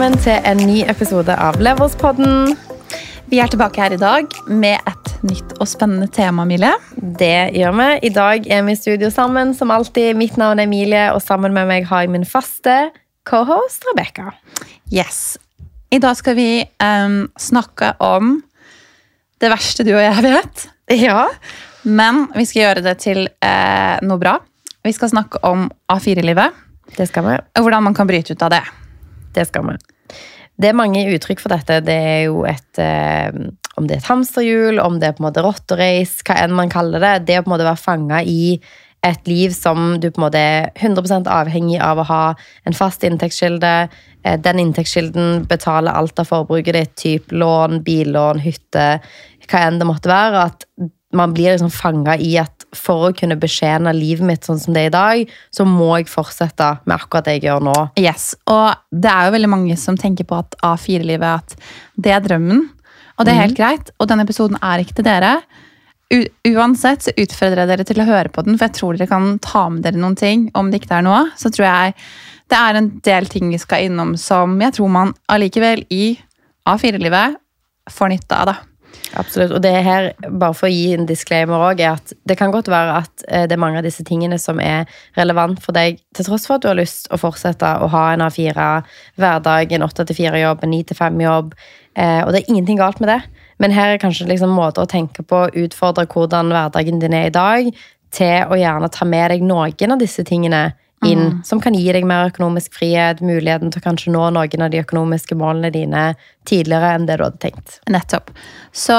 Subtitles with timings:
[0.00, 2.54] Velkommen til en ny episode av Leverspodden.
[3.28, 6.70] Vi er tilbake her i dag med et nytt og spennende tema, Emilie.
[6.96, 7.88] Det gjør vi.
[8.08, 10.16] I dag er vi i studio sammen, som alltid.
[10.16, 12.78] Mitt navn er Emilie, og sammen med meg har jeg min faste
[13.28, 14.30] cohost Rebekka.
[14.88, 15.36] Yes.
[15.92, 16.48] I dag skal vi
[16.80, 18.38] um, snakke om
[19.36, 20.66] det verste du og jeg vet.
[20.96, 21.28] Ja.
[21.84, 24.38] Men vi skal gjøre det til eh, noe bra.
[24.80, 26.56] Vi skal snakke om A4-livet
[26.96, 27.36] Det skal vi.
[27.36, 28.64] og hvordan man kan bryte ut av det.
[29.36, 29.80] Det skal vi.
[30.60, 31.80] Det er mange uttrykk for dette.
[31.86, 33.30] Det er jo et eh,
[33.78, 36.72] Om det er et hamsterhjul, om det er på en måte rotterace, hva enn man
[36.72, 37.14] kaller det.
[37.30, 38.58] Det å på en måte være fanga i
[39.06, 42.22] et liv som du på en måte er 100% avhengig av å ha
[42.68, 43.72] en fast inntektskilde.
[44.24, 48.88] Eh, Den inntektskilden betaler alt av forbruket ditt, typ lån, billån, hytte,
[49.48, 50.44] hva enn det måtte være.
[50.50, 50.68] At
[51.16, 54.84] man blir liksom fanga i at for å kunne betjene livet mitt sånn som det
[54.84, 57.76] er i dag, så må jeg fortsette med akkurat det jeg gjør nå.
[58.00, 61.56] Yes, Og det er jo veldig mange som tenker på at A4-livet at
[61.96, 62.68] det er drømmen.
[63.18, 63.90] Og det er helt greit.
[64.00, 65.34] Og denne episoden er ikke til dere.
[66.10, 66.18] U
[66.50, 69.36] uansett så utfordrer jeg dere til å høre på den, for jeg tror dere kan
[69.44, 70.48] ta med dere noen ting.
[70.58, 71.94] Om det ikke er noe, så tror jeg
[72.50, 76.16] det er en del ting vi skal innom som jeg tror man allikevel i
[76.66, 77.38] A4-livet
[77.90, 78.50] får nytte av.
[78.50, 78.69] da.
[79.18, 79.52] Absolutt.
[79.56, 82.52] Og det er her, bare for å gi en disclaimer også, er at det kan
[82.54, 85.98] godt være at eh, det er mange av disse tingene som er relevant for deg,
[86.16, 90.66] til tross for at du har lyst å fortsette å ha en A4-hverdag, en 8-4-jobb,
[90.66, 91.54] en 9-5-jobb.
[91.98, 93.20] Eh, og det er ingenting galt med det.
[93.60, 97.34] Men her er kanskje liksom måter å tenke på, utfordre hvordan hverdagen din er i
[97.34, 97.72] dag,
[98.14, 100.70] til å gjerne ta med deg noen av disse tingene
[101.06, 104.70] inn, som kan gi deg mer økonomisk frihet, muligheten til å kanskje nå noen av
[104.70, 106.02] de økonomiske målene dine
[106.44, 107.78] tidligere enn det du hadde tenkt.
[107.88, 108.30] Nettopp.
[108.72, 108.98] Så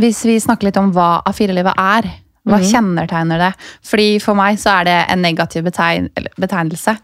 [0.00, 2.08] hvis vi snakker litt om hva A4-livet er,
[2.48, 3.50] hva kjennetegner det?
[3.86, 6.08] Fordi For meg så er det en negativ betegn
[6.40, 6.96] betegnelse.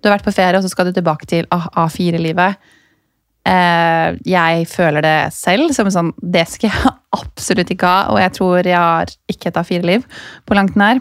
[0.00, 2.56] Du har vært på ferie, og så skal du tilbake til A- A4-livet.
[3.46, 8.32] Eh, jeg føler det selv som sånn Det skal jeg absolutt ikke ha, og jeg
[8.38, 10.06] tror jeg har ikke et A4-liv
[10.46, 10.98] på langt nær.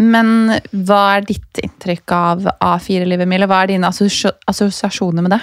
[0.00, 3.46] Men hva er ditt inntrykk av A4-livet, Mille?
[3.50, 5.42] Hva er dine assosiasjoner med det?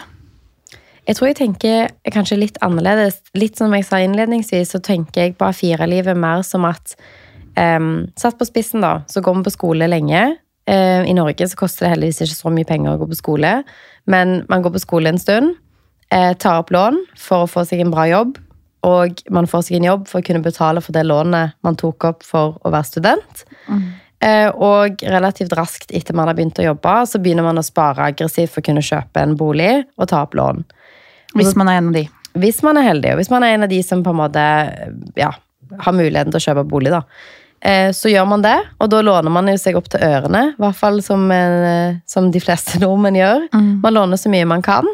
[1.08, 3.22] Jeg tror jeg tenker kanskje litt annerledes.
[3.38, 6.94] Litt som jeg sa innledningsvis, så tenker jeg på A4-livet mer som at
[7.58, 10.22] um, Satt på spissen, da, så går vi på skole lenge.
[10.70, 13.56] Uh, I Norge så koster det heldigvis ikke så mye penger å gå på skole,
[14.12, 15.56] men man går på skole en stund,
[16.12, 18.38] eh, tar opp lån for å få seg en bra jobb,
[18.88, 22.06] og man får seg en jobb for å kunne betale for det lånet man tok
[22.10, 23.44] opp for å være student.
[23.70, 23.90] Eh,
[24.54, 28.54] Og relativt raskt etter man har begynt å jobbe, så begynner man å spare aggressivt
[28.54, 30.64] for å kunne kjøpe en bolig og ta opp lån.
[31.34, 32.04] Hvis man er en av de.
[32.38, 34.44] Hvis man er heldig, og hvis man er en av de som på en måte
[35.20, 35.32] ja,
[35.80, 37.02] har muligheten til å kjøpe bolig, da.
[37.62, 40.52] Eh, Så gjør man det, og da låner man jo seg opp til ørene.
[40.54, 43.48] I hvert fall som, eh, som de fleste nordmenn gjør.
[43.82, 44.88] Man låner så mye man kan.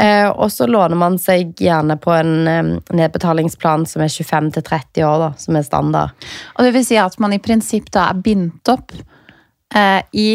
[0.00, 5.18] Eh, Og så låner man seg gjerne på en eh, nedbetalingsplan som er 25-30 år,
[5.24, 6.10] da, som er standard.
[6.56, 8.92] Og det vil si at man i prinsipp da er bindt opp
[9.74, 10.28] eh, i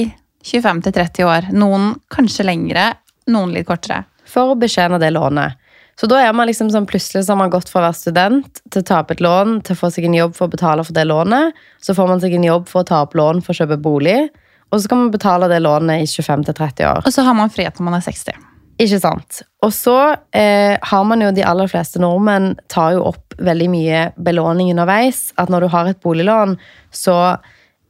[0.44, 1.50] 25-30 år.
[1.56, 2.94] Noen kanskje lengre,
[3.28, 4.06] noen litt kortere.
[4.30, 5.56] for å betjene det lånet.
[6.00, 8.62] Så da er man liksom sånn, plutselig så har man gått fra å være student
[8.72, 10.84] til å ta opp et lån, til å få seg en jobb for å betale
[10.88, 11.58] for det lånet.
[11.84, 14.30] Så får man seg en jobb for å ta opp lån for å kjøpe bolig.
[14.72, 17.02] Og så kan man betale det lånet i 25-30 år.
[17.04, 18.38] Og så har man frihet når man er 60.
[18.80, 19.42] Ikke sant?
[19.66, 19.96] Og så
[20.32, 25.34] eh, har man jo de aller fleste nordmenn tar jo opp veldig mye belåning underveis.
[25.38, 26.56] At når du har et boliglån,
[26.96, 27.18] så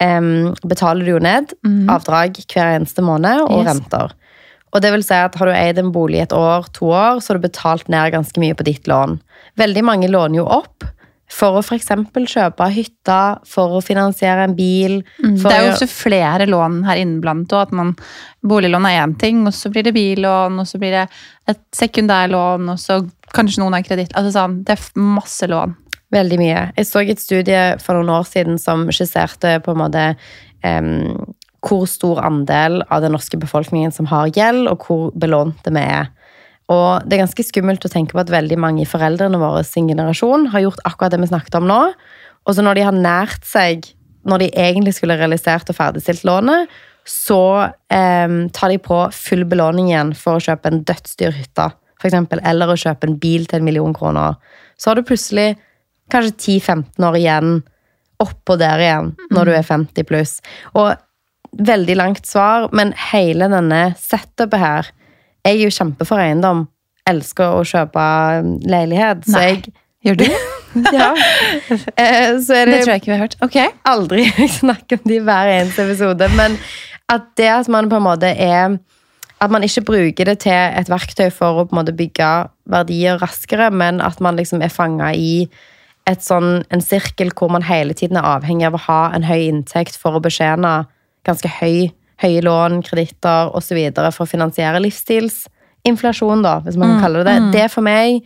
[0.01, 0.21] eh,
[0.65, 1.53] betaler du jo ned
[1.93, 3.67] avdrag hver eneste måned og Yes.
[3.69, 4.15] renter.
[4.73, 7.33] Og det vil si at Har du eid en bolig et år, to år, så
[7.33, 9.19] har du betalt ned ganske mye på ditt lån.
[9.57, 10.83] Veldig mange låner jo opp
[11.29, 11.91] for å f.eks.
[12.33, 14.99] kjøpe hytte, for å finansiere en bil.
[15.19, 17.53] For Det er jo også flere lån her inneblant.
[17.53, 17.75] òg.
[18.41, 21.07] boliglån er én ting, og så blir det billån, og så blir det
[21.47, 23.01] et sekundærlån, og så
[23.33, 24.15] kanskje noen har kreditt.
[24.15, 25.75] Altså sånn, det er masse lån.
[26.11, 26.61] Veldig mye.
[26.75, 30.05] Jeg så et studie for noen år siden som skisserte på en måte
[30.65, 35.83] um, hvor stor andel av den norske befolkningen som har gjeld, og hvor belånte vi
[35.83, 36.09] er.
[36.69, 39.89] Og det er ganske skummelt å tenke på at veldig mange i foreldrene våre sin
[39.89, 41.79] generasjon har gjort akkurat det vi snakket om nå.
[42.45, 43.89] Og så når de har nært seg,
[44.29, 46.69] når de egentlig skulle realisert og ferdigstilt lånet,
[47.09, 47.41] så
[47.89, 51.71] eh, tar de på full belåning igjen for å kjøpe en dødsdyr hytte,
[52.03, 54.37] eksempel, eller å kjøpe en bil til en million kroner.
[54.77, 55.55] Så har du plutselig
[56.13, 57.59] kanskje 10-15 år igjen
[58.21, 60.37] oppå der igjen når du er 50 pluss.
[60.77, 60.93] Og
[61.57, 64.89] veldig langt svar, men hele denne setupet her
[65.45, 66.65] Jeg er jo kjempe for eiendom.
[67.09, 68.05] Elsker å kjøpe
[68.69, 69.23] leilighet.
[69.25, 69.45] Så Nei.
[69.49, 69.73] jeg
[70.05, 70.27] Gjør du?
[70.95, 71.09] ja.
[71.99, 73.35] Eh, Så Det det tror jeg ikke vi har hørt.
[73.43, 73.57] Ok.
[73.85, 74.27] aldri
[74.61, 76.55] snakk om det i hver eneste episode, men
[77.09, 78.77] at det at man på en måte er
[79.39, 82.29] at man ikke bruker det til et verktøy for å på en måte bygge
[82.69, 85.47] verdier raskere, men at man liksom er fanga i
[86.09, 89.47] et sånn, en sirkel hvor man hele tiden er avhengig av å ha en høy
[89.47, 90.83] inntekt for å betjene
[91.27, 91.89] ganske høy,
[92.19, 93.79] høye lån, kreditter osv.
[94.11, 97.51] for å finansiere livsstilsinflasjon, da, hvis man kan kalle det det.
[97.55, 98.23] Det for meg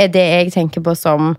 [0.00, 1.32] er det jeg tenker på som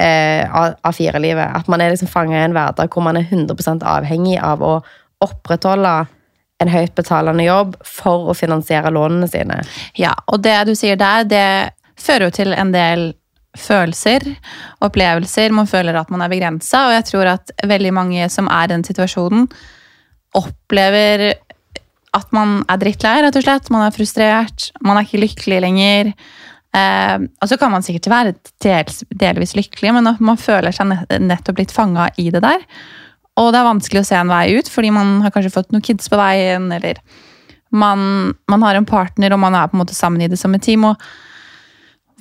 [0.00, 1.56] eh, A4-livet.
[1.60, 4.78] At man er liksom fanga i en hverdag hvor man er 100% avhengig av å
[5.24, 5.96] opprettholde
[6.58, 9.60] en høyt betalende jobb for å finansiere lånene sine.
[9.98, 11.46] Ja, og det du sier der, det
[11.98, 13.12] fører jo til en del
[13.58, 14.24] følelser,
[14.84, 15.54] opplevelser.
[15.54, 18.72] Man føler at man er begrensa, og jeg tror at veldig mange som er i
[18.74, 19.46] den situasjonen,
[20.36, 21.30] opplever
[22.16, 23.70] at man er drittlei, rett og slett.
[23.72, 26.12] Man er frustrert, man er ikke lykkelig lenger.
[26.76, 28.34] Eh, og så kan man sikkert være
[28.64, 30.92] dels, delvis lykkelig, men man føler seg
[31.22, 32.64] nettopp litt fanga i det der.
[33.38, 35.84] Og det er vanskelig å se en vei ut, fordi man har kanskje fått noen
[35.84, 36.98] kids på veien, eller
[37.70, 40.54] man, man har en partner, og man er på en måte sammen i det som
[40.56, 40.88] et team.
[40.88, 40.96] og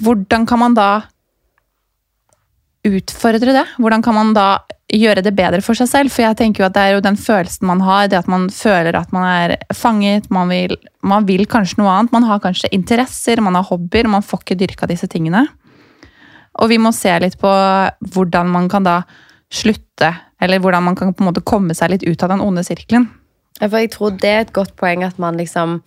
[0.04, 1.08] hvordan kan man da
[2.86, 3.66] utfordre det?
[3.82, 4.48] Hvordan kan man da
[4.94, 6.14] gjøre det bedre for seg selv?
[6.14, 8.48] For jeg tenker jo at det er jo den følelsen man har, det at man
[8.54, 12.16] føler at man er fanget, man vil, man vil kanskje noe annet.
[12.16, 15.48] Man har kanskje interesser, man har hobbyer, man får ikke dyrka disse tingene.
[16.58, 17.54] Og vi må se litt på
[18.14, 19.02] hvordan man kan da
[19.54, 20.10] slutte
[20.42, 23.08] eller hvordan man kan på en måte komme seg litt ut av den onde sirkelen.
[23.58, 25.80] For jeg tror det er et godt poeng at man liksom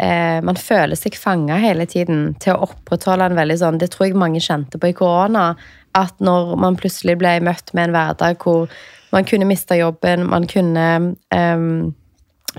[0.00, 4.06] eh, Man føler seg fanga hele tiden til å opprettholde en veldig sånn Det tror
[4.06, 5.50] jeg mange kjente på i korona.
[5.98, 8.70] At når man plutselig ble møtt med en hverdag hvor
[9.12, 10.86] man kunne miste jobben, man kunne
[11.34, 11.92] um,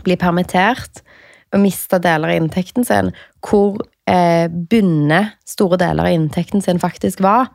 [0.06, 1.02] bli permittert
[1.54, 3.12] og miste deler av inntekten sin,
[3.46, 3.78] hvor
[4.10, 7.52] eh, bundet store deler av inntekten sin faktisk var.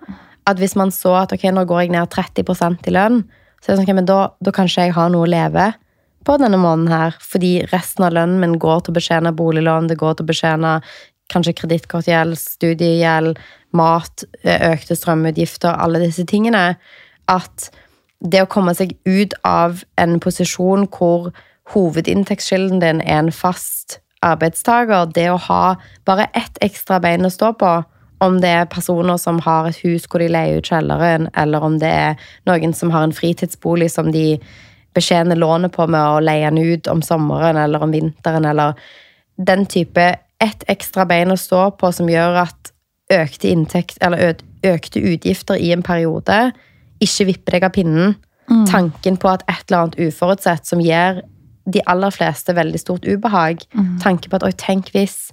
[0.49, 3.25] At hvis man så at ok, nå går jeg ned 30% i lønn,
[3.59, 5.73] så er det sånn, okay, men da, da kan ikke jeg ha noe å leve
[6.27, 9.99] på denne måneden her, fordi resten av lønnen min går til å betjene boliglån, det
[9.99, 10.73] går til å betjene
[11.33, 13.41] kanskje kredittkortgjeld, studiegjeld,
[13.77, 16.77] mat, økte strømutgifter, alle disse tingene.
[17.29, 17.69] At
[18.25, 21.31] det å komme seg ut av en posisjon hvor
[21.75, 25.77] hovedinntektskilden din er en fast arbeidstaker, det å ha
[26.09, 27.75] bare ett ekstra bein å stå på,
[28.25, 31.77] om det er personer som har et hus hvor de leier ut kjelleren, eller om
[31.79, 34.41] det er noen som har en fritidsbolig som de
[34.97, 38.75] betjener lånet på med å leie den ut om sommeren eller om vinteren, eller
[39.39, 40.09] den type
[40.43, 42.73] ett ekstra bein å stå på som gjør at
[43.13, 43.99] økte, inntekt,
[44.67, 46.51] økte utgifter i en periode
[47.05, 48.15] ikke vipper deg av pinnen.
[48.49, 48.65] Mm.
[48.69, 51.23] Tanken på at et eller annet uforutsett som gir
[51.69, 53.63] de aller fleste veldig stort ubehag.
[53.77, 53.99] Mm.
[54.03, 55.33] Tanken på at 'oi, tenk hvis'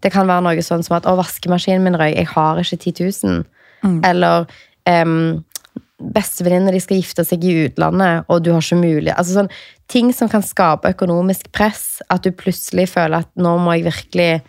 [0.00, 2.14] Det kan være noe sånn som at 'Å, vaskemaskinen min røy.
[2.16, 2.92] Jeg har ikke 10
[3.24, 3.44] 000.'
[3.82, 4.00] Mm.
[4.04, 4.44] Eller
[4.84, 5.44] um,
[5.96, 9.48] bestevenninner skal gifte seg i utlandet, og du har ikke mulighet altså sånn,
[9.88, 12.02] Ting som kan skape økonomisk press.
[12.10, 14.42] At du plutselig føler at nå må jeg virkelig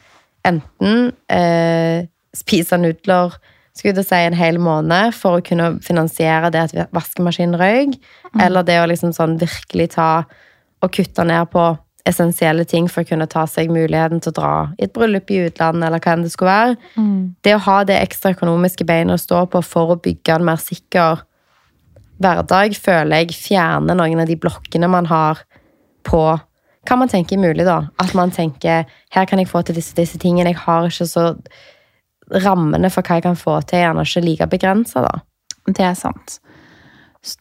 [0.45, 2.05] enten eh,
[2.37, 3.35] spise nudler
[3.77, 7.95] skulle jeg si, en hel måned for å kunne finansiere det at vaskemaskinen røyk,
[8.33, 8.41] mm.
[8.43, 10.25] eller det å liksom sånn virkelig ta
[10.81, 11.69] og kutte ned på
[12.09, 15.43] essensielle ting for å kunne ta seg muligheten til å dra i et bryllup i
[15.45, 16.77] utlandet, eller hva enn det skulle være.
[16.97, 17.17] Mm.
[17.45, 20.61] Det å ha det ekstra økonomiske beinet å stå på for å bygge en mer
[20.61, 21.21] sikker
[22.21, 25.43] hverdag, føler jeg fjerner noen av de blokkene man har
[26.07, 26.23] på
[26.81, 27.91] hva man tenker er mulig, da.
[28.01, 30.49] At man tenker her kan jeg få til disse, disse tingene.
[30.49, 31.25] Jeg har ikke så
[32.31, 35.13] Rammene for hva jeg kan få til, er gjerne ikke like begrensa, da.
[35.67, 36.39] Det er sant.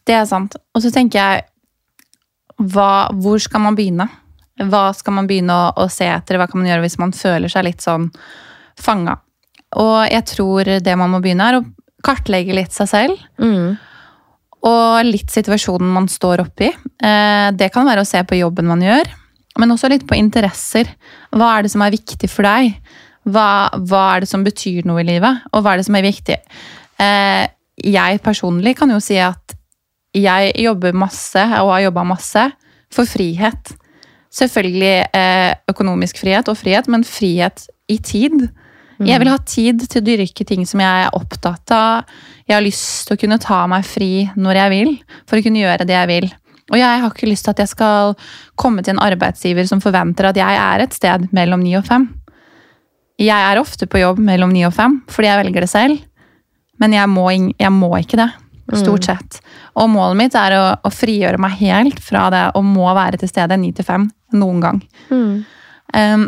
[0.05, 0.57] Det er sant.
[0.75, 1.47] Og så tenker jeg
[2.61, 4.05] hva, Hvor skal man begynne?
[4.61, 6.37] Hva skal man begynne å, å, se etter?
[6.37, 8.11] Hva kan man gjøre hvis man føler seg litt sånn
[8.77, 9.15] fanga?
[9.81, 11.65] Og jeg tror det man må begynne, er å
[12.05, 13.23] kartlegge litt seg selv.
[13.41, 13.79] Mm.
[14.67, 16.69] Og litt situasjonen man står oppi.
[16.69, 19.09] Eh, det kan være å se på jobben man gjør,
[19.61, 20.91] men også litt på interesser.
[21.33, 22.75] Hva er det som er viktig for deg?
[23.29, 26.07] Hva, hva er det som betyr noe i livet, og hva er det som er
[26.07, 26.37] viktig?
[27.01, 27.43] Eh,
[27.81, 29.55] jeg personlig kan jo si at
[30.17, 32.47] jeg jobber masse, og har jobba masse,
[32.91, 33.75] for frihet.
[34.31, 38.49] Selvfølgelig eh, økonomisk frihet og frihet, men frihet i tid.
[39.01, 42.11] Jeg vil ha tid til å dyrke ting som jeg er opptatt av.
[42.45, 44.91] Jeg har lyst til å kunne ta meg fri når jeg vil,
[45.25, 46.27] for å kunne gjøre det jeg vil.
[46.71, 48.13] Og jeg har ikke lyst til at jeg skal
[48.59, 52.07] komme til en arbeidsgiver som forventer at jeg er et sted mellom ni og fem.
[53.21, 56.01] Jeg er ofte på jobb mellom ni og fem fordi jeg velger det selv,
[56.81, 58.31] men jeg må, jeg må ikke det.
[58.71, 59.07] Stort mm.
[59.09, 59.39] sett.
[59.81, 63.29] Og målet mitt er å, å, frigjøre meg helt fra det å må være til
[63.31, 64.05] stede ni til fem
[64.37, 64.79] noen gang.
[65.11, 65.33] Mm.
[65.91, 66.23] Um,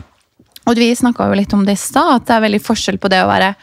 [0.67, 3.11] og vi snakka jo litt om det i stad, at det er veldig forskjell på
[3.11, 3.53] det å være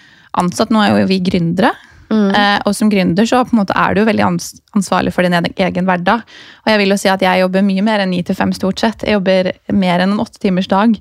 [0.40, 0.72] ansatt.
[0.72, 1.72] Nå er jo vi gründere.
[2.10, 2.34] Mm.
[2.34, 5.86] Eh, og som gründer så på en måte er du veldig ansvarlig for din egen
[5.86, 6.24] hverdag.
[6.64, 8.82] Og jeg vil jo si at jeg jobber mye mer enn ni til fem stort
[8.82, 9.06] sett.
[9.06, 10.96] Jeg jobber mer enn en åtte timers dag.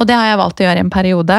[0.00, 1.38] Og det har jeg valgt å gjøre i en periode.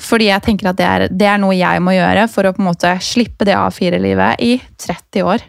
[0.00, 2.62] Fordi jeg tenker at det er, det er noe jeg må gjøre for å på
[2.62, 5.44] en måte slippe det A4-livet i 30 år.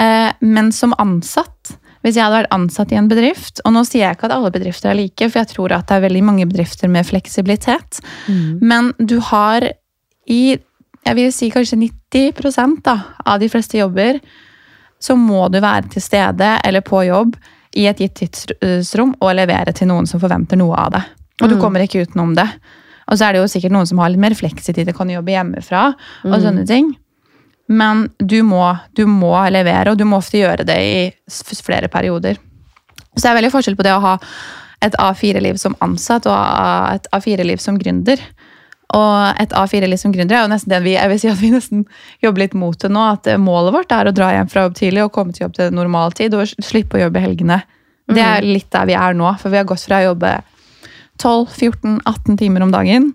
[0.00, 1.74] Eh, men som ansatt,
[2.04, 4.50] hvis jeg hadde vært ansatt i en bedrift Og nå sier jeg ikke at alle
[4.52, 8.00] bedrifter er like, for jeg tror at det er veldig mange bedrifter med fleksibilitet.
[8.60, 9.66] Men du har
[10.28, 10.56] i
[11.04, 14.20] jeg vil si kanskje 90 da, av de fleste jobber,
[15.00, 17.36] så må du være til stede eller på jobb
[17.76, 21.02] i et gitt tidsrom og levere til noen som forventer noe av det.
[21.42, 22.46] Og du kommer ikke utenom det.
[23.10, 25.34] Og så er det jo sikkert noen som har litt mer fleksitid og kan jobbe
[25.34, 25.86] hjemmefra.
[26.24, 26.94] og sånne ting.
[27.68, 30.96] Men du må, du må levere, og du må ofte gjøre det i
[31.64, 32.36] flere perioder.
[33.14, 34.18] Så det er veldig forskjell på det å ha
[34.84, 36.34] et A4-liv som ansatt og
[36.92, 38.20] et A4-liv som gründer.
[38.94, 41.50] Og et A4-liv som gründer er jo nesten det vi, jeg vil si at vi
[41.54, 41.86] nesten
[42.22, 43.06] jobber litt mot det nå.
[43.16, 45.72] At målet vårt er å dra hjem fra jobb tidlig og komme til jobb til
[45.74, 47.62] normal tid og slippe å jobbe helgene.
[48.12, 50.34] Det er litt der vi er nå, for vi har gått fra å jobbe
[51.22, 53.12] 12-14-18 timer om dagen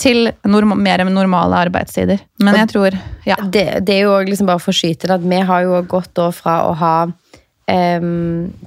[0.00, 2.22] til norm mer normale arbeidstider.
[2.42, 2.96] Men jeg tror
[3.28, 3.36] ja.
[3.42, 6.18] det, det er jo liksom bare for å skyte det, at vi har jo gått
[6.34, 6.94] fra å ha
[7.70, 8.08] eh,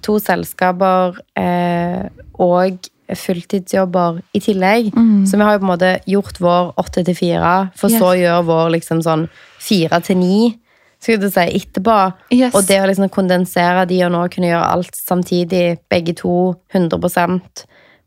[0.06, 2.06] to selskaper eh,
[2.44, 4.92] og fulltidsjobber i tillegg.
[5.28, 8.00] Så vi har jo på en måte gjort vår åtte til fire, for Yes.
[8.00, 9.28] så å gjøre vår liksom sånn
[9.60, 10.60] fire til ni.
[11.00, 11.98] Skulle du si etterpå.
[12.34, 12.56] Yes.
[12.56, 17.00] Og det å liksom kondensere de og nå kunne gjøre alt samtidig, begge to 100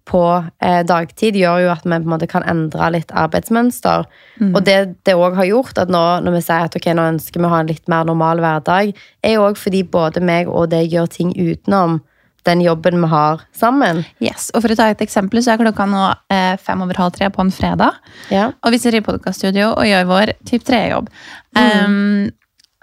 [0.09, 0.23] på
[0.65, 4.07] eh, dagtid, gjør jo at vi på en måte kan endre litt arbeidsmønster.
[4.41, 4.53] Mm.
[4.55, 7.41] Og det det òg har gjort, at nå når vi sier at ok, nå ønsker
[7.41, 10.71] vi å ha en litt mer normal hverdag, er jo òg fordi både meg og
[10.75, 12.01] deg gjør ting utenom
[12.49, 14.03] den jobben vi har sammen.
[14.25, 17.17] Yes, og For å ta et eksempel, så er klokka nå eh, fem over halv
[17.17, 17.99] tre på en fredag.
[18.33, 18.51] Ja.
[18.65, 21.11] Og vi sitter i podkaststudio og gjør vår typ tre-jobb.
[21.57, 22.31] em,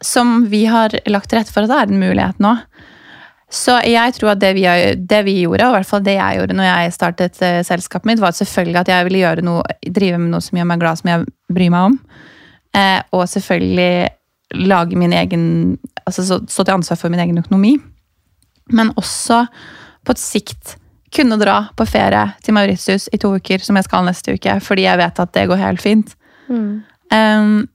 [0.02, 2.54] som vi har lagt til rette for at det er en mulighet nå.
[3.48, 4.66] Så jeg tror at det vi,
[5.08, 8.10] det vi gjorde, og i hvert fall det jeg gjorde når jeg startet uh, selskapet
[8.10, 11.00] mitt, var selvfølgelig at jeg ville gjøre noe, drive med noe som gjør meg glad,
[11.00, 12.00] som jeg bryr meg om.
[12.76, 14.10] Uh, og selvfølgelig
[14.68, 15.46] lage min egen
[16.08, 17.78] altså stå, stå til ansvar for min egen økonomi.
[18.76, 19.46] Men også
[20.04, 20.76] på et sikt
[21.16, 24.88] kunne dra på ferie til Mauritius i to uker, som jeg skal neste uke, fordi
[24.88, 26.14] jeg vet at det går helt fint.
[27.16, 27.68] Um,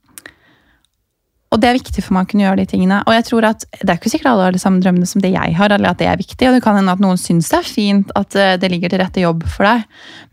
[1.53, 2.99] og det er viktig for meg å kunne gjøre de tingene.
[3.05, 5.35] Og jeg tror at det er ikke sikkert alle har de samme drømmene som det
[5.35, 6.47] jeg har, eller at det er viktig.
[6.49, 9.03] Og det kan hende at noen syns det er fint at eh, det ligger til
[9.03, 9.83] rette jobb for deg.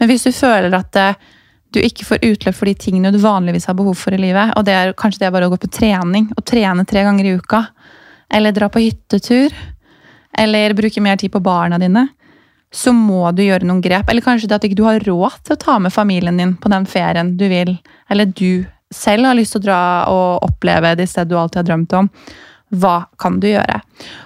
[0.00, 1.18] Men hvis du føler at eh,
[1.76, 4.64] du ikke får utløp for de tingene du vanligvis har behov for i livet, og
[4.66, 7.36] det er kanskje det er bare å gå på trening, og trene tre ganger i
[7.36, 7.62] uka,
[8.32, 9.54] eller dra på hyttetur,
[10.40, 12.08] eller bruke mer tid på barna dine,
[12.72, 14.08] så må du gjøre noen grep.
[14.08, 16.70] Eller kanskje det at du ikke har råd til å ta med familien din på
[16.72, 17.76] den ferien du vil,
[18.08, 19.80] eller du selv har lyst til å dra
[20.10, 22.10] og oppleve det stedet du alltid har drømt om.
[22.80, 23.80] Hva kan du gjøre?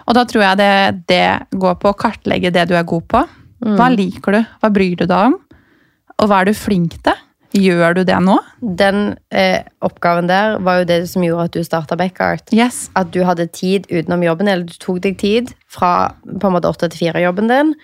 [0.09, 0.73] Og da tror jeg det,
[1.09, 3.25] det går på å kartlegge det du er god på.
[3.65, 4.41] Hva liker du?
[4.61, 5.39] Hva bryr du deg om?
[6.21, 7.17] Og hva er du flink til?
[7.55, 8.35] Gjør du det nå?
[8.59, 12.51] Den eh, oppgaven der var jo det som gjorde at du starta Backart.
[12.55, 12.89] Yes.
[12.99, 16.71] At du hadde tid utenom jobben, eller du tok deg tid fra på en måte
[16.71, 17.77] 8 til 4-jobben din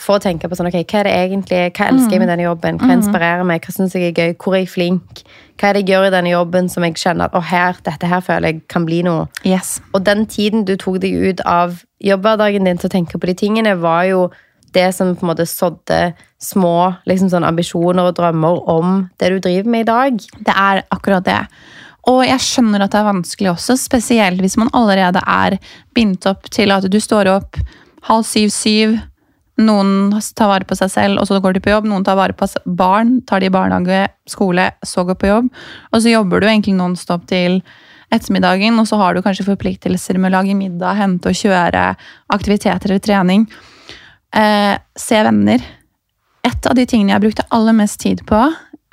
[0.00, 2.46] for å tenke på sånn, ok, hva er det egentlig, hva elsker jeg med denne
[2.46, 5.22] jobben, hva inspirerer meg, hva synes jeg er gøy, hvor er jeg flink,
[5.56, 8.10] hva er det jeg gjør i denne jobben som jeg kjenner at å, her, dette
[8.10, 9.24] her føler jeg kan bli noe.
[9.48, 9.78] Yes.
[9.96, 13.36] Og den tiden du tok deg ut av jobbhverdagen din til å tenke på de
[13.40, 14.26] tingene, var jo
[14.76, 16.12] det som på en måte sådde
[16.42, 16.76] små
[17.08, 20.22] liksom sånn ambisjoner og drømmer om det du driver med i dag.
[20.36, 21.40] Det er akkurat det.
[22.06, 25.56] Og jeg skjønner at det er vanskelig også, spesielt hvis man allerede er
[25.96, 27.58] bindt opp til at du står opp
[28.06, 29.00] halv syv-syv,
[29.56, 31.88] noen tar vare på seg selv, og så går de på jobb.
[31.88, 35.48] Noen tar vare på barn, tar de i barnehage, skole, så går på jobb.
[35.92, 37.62] Og så jobber du egentlig nonstop til
[38.12, 41.88] ettermiddagen, og så har du kanskje forpliktelser med å lage middag, hente og kjøre,
[42.36, 43.46] aktiviteter eller trening.
[44.36, 45.64] Eh, se venner.
[46.46, 48.42] Et av de tingene jeg brukte aller mest tid på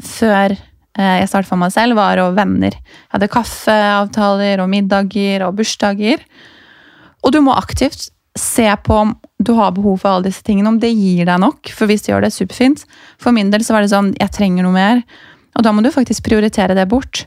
[0.03, 2.73] før eh, jeg startet for meg selv, var å venner.
[2.79, 6.23] Jeg hadde kaffeavtaler og middager og bursdager.
[7.23, 9.13] Og du må aktivt se på om
[9.45, 11.71] du har behov for alle disse tingene, om det gir deg nok.
[11.75, 12.85] For hvis det gjør det, superfint.
[13.21, 15.03] For min del så var det sånn, jeg trenger noe mer.
[15.57, 17.25] Og da må du faktisk prioritere det bort.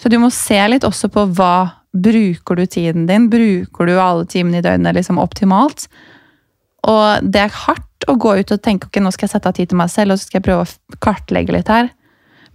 [0.00, 3.28] Så du må se litt også på hva bruker du tiden din.
[3.30, 5.86] Bruker du alle timene i døgnet liksom optimalt?
[6.90, 9.56] Og det er hardt å gå ut og tenke ok, nå skal jeg sette av
[9.56, 11.88] tid til meg selv og så skal jeg prøve å kartlegge litt her.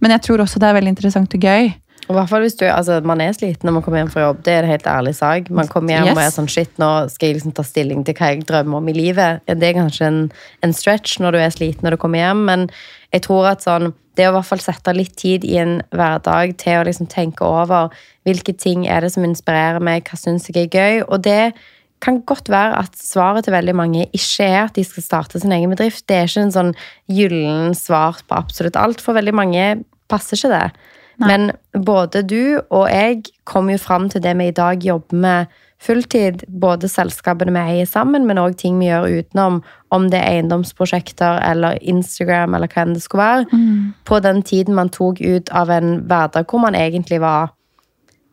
[0.00, 1.72] Men jeg tror også det er veldig interessant og gøy.
[2.08, 4.24] Og i hvert fall hvis du, altså Man er sliten når man kommer hjem fra
[4.24, 4.42] jobb.
[4.46, 5.50] Det er en helt ærlig sak.
[5.50, 6.16] Man kommer hjem Yes.
[6.16, 8.88] og er sånn Shit, nå skal jeg liksom ta stilling til hva jeg drømmer om
[8.90, 9.42] i livet.
[9.46, 10.20] Det er kanskje en,
[10.66, 12.70] en stretch når du er sliten når du kommer hjem, men
[13.14, 16.56] jeg tror at sånn det å i hvert fall sette litt tid i en hverdag
[16.60, 17.92] til å liksom tenke over
[18.26, 21.52] hvilke ting er det som inspirerer meg, hva syns jeg er gøy, og det
[22.02, 25.52] kan godt være at svaret til veldig mange ikke er at de skal starte sin
[25.52, 26.06] egen bedrift.
[26.08, 26.70] Det er ikke en sånn
[27.12, 29.02] gyllen svar på absolutt alt.
[29.04, 29.66] For veldig mange
[30.10, 30.62] passer ikke det.
[31.20, 31.28] Nei.
[31.28, 35.58] Men både du og jeg kom jo fram til det vi i dag jobber med
[35.80, 36.44] fulltid.
[36.48, 39.60] Både selskapene vi eier sammen, men òg ting vi gjør utenom.
[39.92, 43.46] Om det er eiendomsprosjekter eller Instagram eller hva enn det skulle være.
[44.08, 47.52] På den tiden man tok ut av en hverdag hvor man egentlig var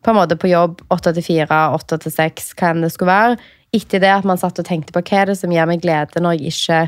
[0.04, 3.12] på en måte på jobb åtte til fire, åtte til seks, hva enn det skulle
[3.12, 3.38] være.
[3.74, 6.22] Etter det at man satt og tenkte på hva er det som gir meg glede
[6.22, 6.80] når jeg ikke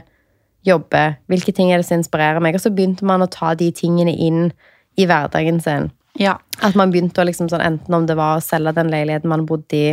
[0.64, 1.16] jobber.
[1.26, 2.54] Hvilke ting er det som inspirerer meg?
[2.54, 4.52] Og så begynte man å ta de tingene inn
[5.00, 5.88] i hverdagen sin.
[6.20, 6.36] Ja.
[6.60, 9.46] At man begynte å liksom sånn, enten om det var å selge den leiligheten man
[9.48, 9.90] bodde i,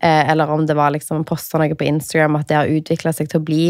[0.00, 3.14] eh, eller om det var liksom å poste noe på Instagram, at det har utvikla
[3.14, 3.64] seg til å bli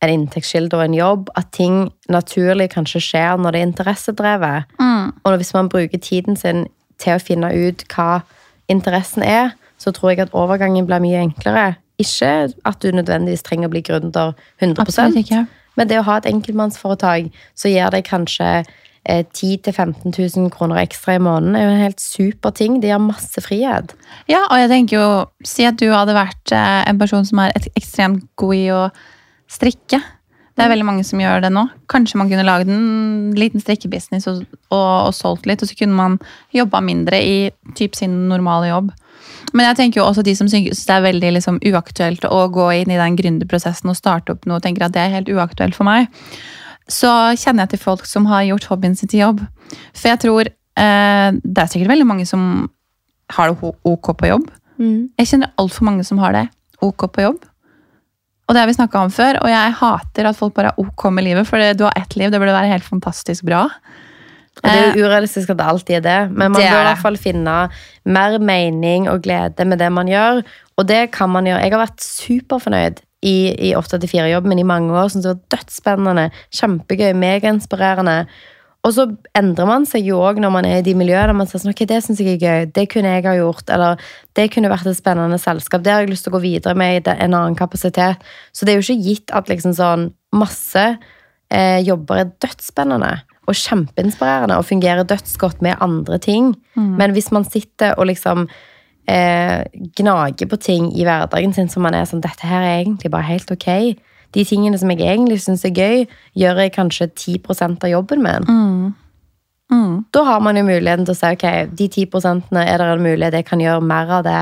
[0.00, 1.30] en inntektskilde og en jobb.
[1.36, 4.76] At ting naturlig kanskje skjer når det er interessedrevet.
[4.80, 5.12] Mm.
[5.24, 6.66] Og hvis man bruker tiden sin
[7.00, 8.22] til å finne ut hva
[8.68, 11.78] interessen er, så tror jeg at overgangen blir mye enklere.
[12.00, 15.46] Ikke at du nødvendigvis trenger å bli gründer 100 Absolutt ikke.
[15.76, 18.64] men det å ha et enkeltmannsforetak så gir det kanskje
[19.08, 22.80] 10 000-15 000 kroner ekstra i måneden, er jo en helt super ting.
[22.82, 23.94] Det gir masse frihet.
[24.28, 25.08] Ja, og jeg tenker jo
[25.46, 28.82] Si at du hadde vært eh, en person som er ekstremt god i å
[29.50, 30.02] strikke.
[30.54, 31.64] Det er veldig mange som gjør det nå.
[31.88, 35.96] Kanskje man kunne laget en liten strikkebusiness og, og, og solgt litt, og så kunne
[35.96, 36.18] man
[36.52, 37.36] jobba mindre i
[37.78, 38.90] typ sin normale jobb.
[39.56, 42.68] Men jeg tenker jo også de som synes det er veldig liksom, uaktuelt å gå
[42.82, 45.88] inn i den gründerprosessen og starte opp noe tenker at det er helt uaktuelt for
[45.88, 46.10] meg.
[46.90, 49.44] Så kjenner jeg til folk som har gjort hobbyen sin til jobb.
[49.94, 52.42] For jeg tror eh, det er sikkert veldig mange som
[53.30, 54.50] har det ok på jobb.
[55.20, 56.48] Jeg kjenner altfor mange som har det
[56.82, 57.40] ok på jobb.
[58.48, 61.04] Og det har vi snakka om før, og jeg hater at folk bare er ok
[61.14, 61.46] med livet.
[61.46, 63.68] For det, du har ett liv, det burde være helt fantastisk bra.
[64.60, 66.88] Og det er jo urealistisk at det alltid er det, men man Det bør i
[66.88, 67.54] hvert fall finne
[68.04, 70.42] mer mening og glede med det man gjør.
[70.76, 71.62] Og det kan man gjøre.
[71.62, 75.10] Jeg har vært superfornøyd i, i 8-4-jobben men i mange år.
[75.12, 78.16] Synes det var dødsspennende, kjempegøy, megainspirerende.
[78.80, 79.04] Og så
[79.36, 81.34] endrer man seg jo òg når man er i de miljøene.
[81.36, 83.66] Man sier sånn, ok, det synes jeg er gøy, det kunne jeg ha gjort.
[83.68, 84.00] Eller
[84.38, 85.84] det kunne vært et spennende selskap.
[85.84, 88.24] Det har jeg lyst til å gå videre med i en annen kapasitet.
[88.56, 90.86] Så det er jo ikke gitt at liksom sånn masse
[91.52, 93.18] eh, jobber er dødsspennende
[93.50, 96.54] og kjempeinspirerende og fungerer dødsgodt med andre ting.
[97.00, 98.46] Men hvis man sitter og liksom
[99.10, 99.64] eh,
[99.98, 103.28] gnager på ting i hverdagen sin som man er sånn Dette her er egentlig bare
[103.28, 103.68] helt ok.
[104.36, 106.04] De tingene som jeg egentlig syns er gøy,
[106.38, 107.38] gjør jeg kanskje 10
[107.82, 108.46] av jobben min.
[109.70, 110.04] Mm.
[110.14, 111.46] Da har man jo muligheten til å si ok,
[111.78, 112.06] de 10
[112.62, 114.40] er det en mulighet jeg kan gjøre mer av det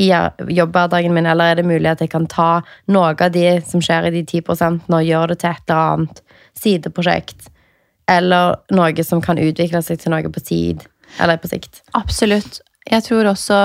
[0.00, 0.08] i
[0.56, 4.08] jobbhverdagen min, eller er det mulig at jeg kan ta noe av de som skjer
[4.08, 4.42] i de 10
[4.88, 6.22] og gjøre det til et eller annet
[6.56, 7.50] sideprosjekt?
[8.10, 10.86] Eller noe som kan utvikle seg til noe på tid,
[11.20, 11.82] eller på sikt.
[11.94, 12.62] Absolutt.
[12.90, 13.60] Jeg tror også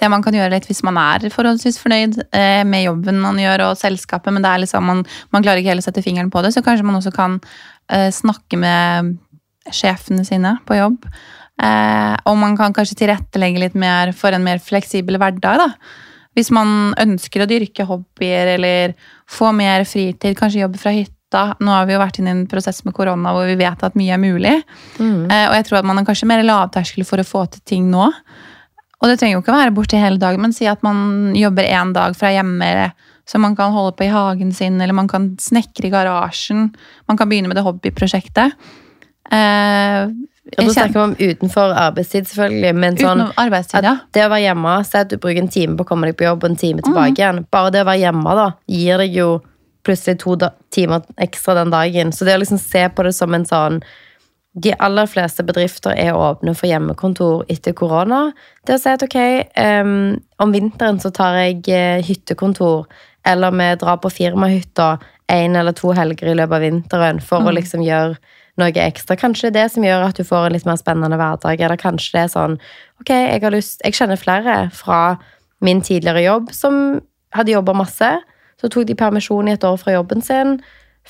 [0.00, 3.66] det man kan gjøre litt hvis man er forholdsvis fornøyd eh, med jobben man gjør
[3.68, 5.02] og selskapet, men det liksom, man,
[5.34, 7.36] man klarer ikke helt å sette fingeren på det, så kanskje man også kan
[7.92, 9.18] eh, snakke med
[9.76, 11.04] sjefene sine på jobb.
[11.60, 15.60] Eh, og man kan kanskje tilrettelegge litt mer for en mer fleksibel hverdag.
[15.60, 15.68] da.
[16.38, 18.94] Hvis man ønsker å dyrke hobbyer eller
[19.30, 21.50] få mer fritid, kanskje jobbe fra hytta.
[21.60, 23.98] Nå har vi jo vært inne i en prosess med korona hvor vi vet at
[23.98, 24.56] mye er mulig.
[25.28, 27.90] Eh, og jeg tror at man er kanskje mer lavterskel for å få til ting
[27.92, 28.08] nå.
[29.00, 31.92] Og det trenger jo ikke være borte hele dagen, men si at man jobber en
[31.96, 32.92] dag fra hjemme,
[33.30, 36.74] så man kan holde på i hagen sin, eller man kan snekre i garasjen.
[37.08, 38.52] Man kan begynne med det hobbyprosjektet.
[39.30, 40.10] Eh,
[40.58, 42.72] Og da snakker vi om utenfor arbeidstid, selvfølgelig.
[42.82, 43.92] Men sånn arbeidstid, ja.
[44.12, 46.26] det å være hjemme, si at du bruker en time på å komme deg på
[46.26, 46.88] jobb og en time Mm.
[46.88, 47.44] tilbake igjen.
[47.52, 49.28] Bare det å være hjemme da, gir deg jo
[49.84, 50.36] plutselig to
[50.70, 52.10] timer ekstra den dagen.
[52.12, 53.80] Så det å liksom se på det som en sånn
[54.52, 58.32] De aller fleste bedrifter er åpne for hjemmekontor etter korona.
[58.66, 59.18] Det å si at ok,
[59.54, 62.88] um, om vinteren så tar jeg eh, hyttekontor,
[63.30, 64.96] eller vi drar på firmahytta
[65.30, 68.16] en eller to helger i løpet av vinteren for å liksom gjøre
[68.58, 69.16] noe ekstra.
[69.20, 71.80] Kanskje det er det som gjør at du får en litt mer spennende hverdag, eller
[71.80, 72.58] kanskje det er sånn
[73.00, 75.16] Ok, jeg har lyst Jeg kjenner flere fra
[75.64, 77.00] min tidligere jobb som
[77.36, 78.10] hadde jobba masse.
[78.60, 80.58] Så tok de permisjon i et år fra jobben sin.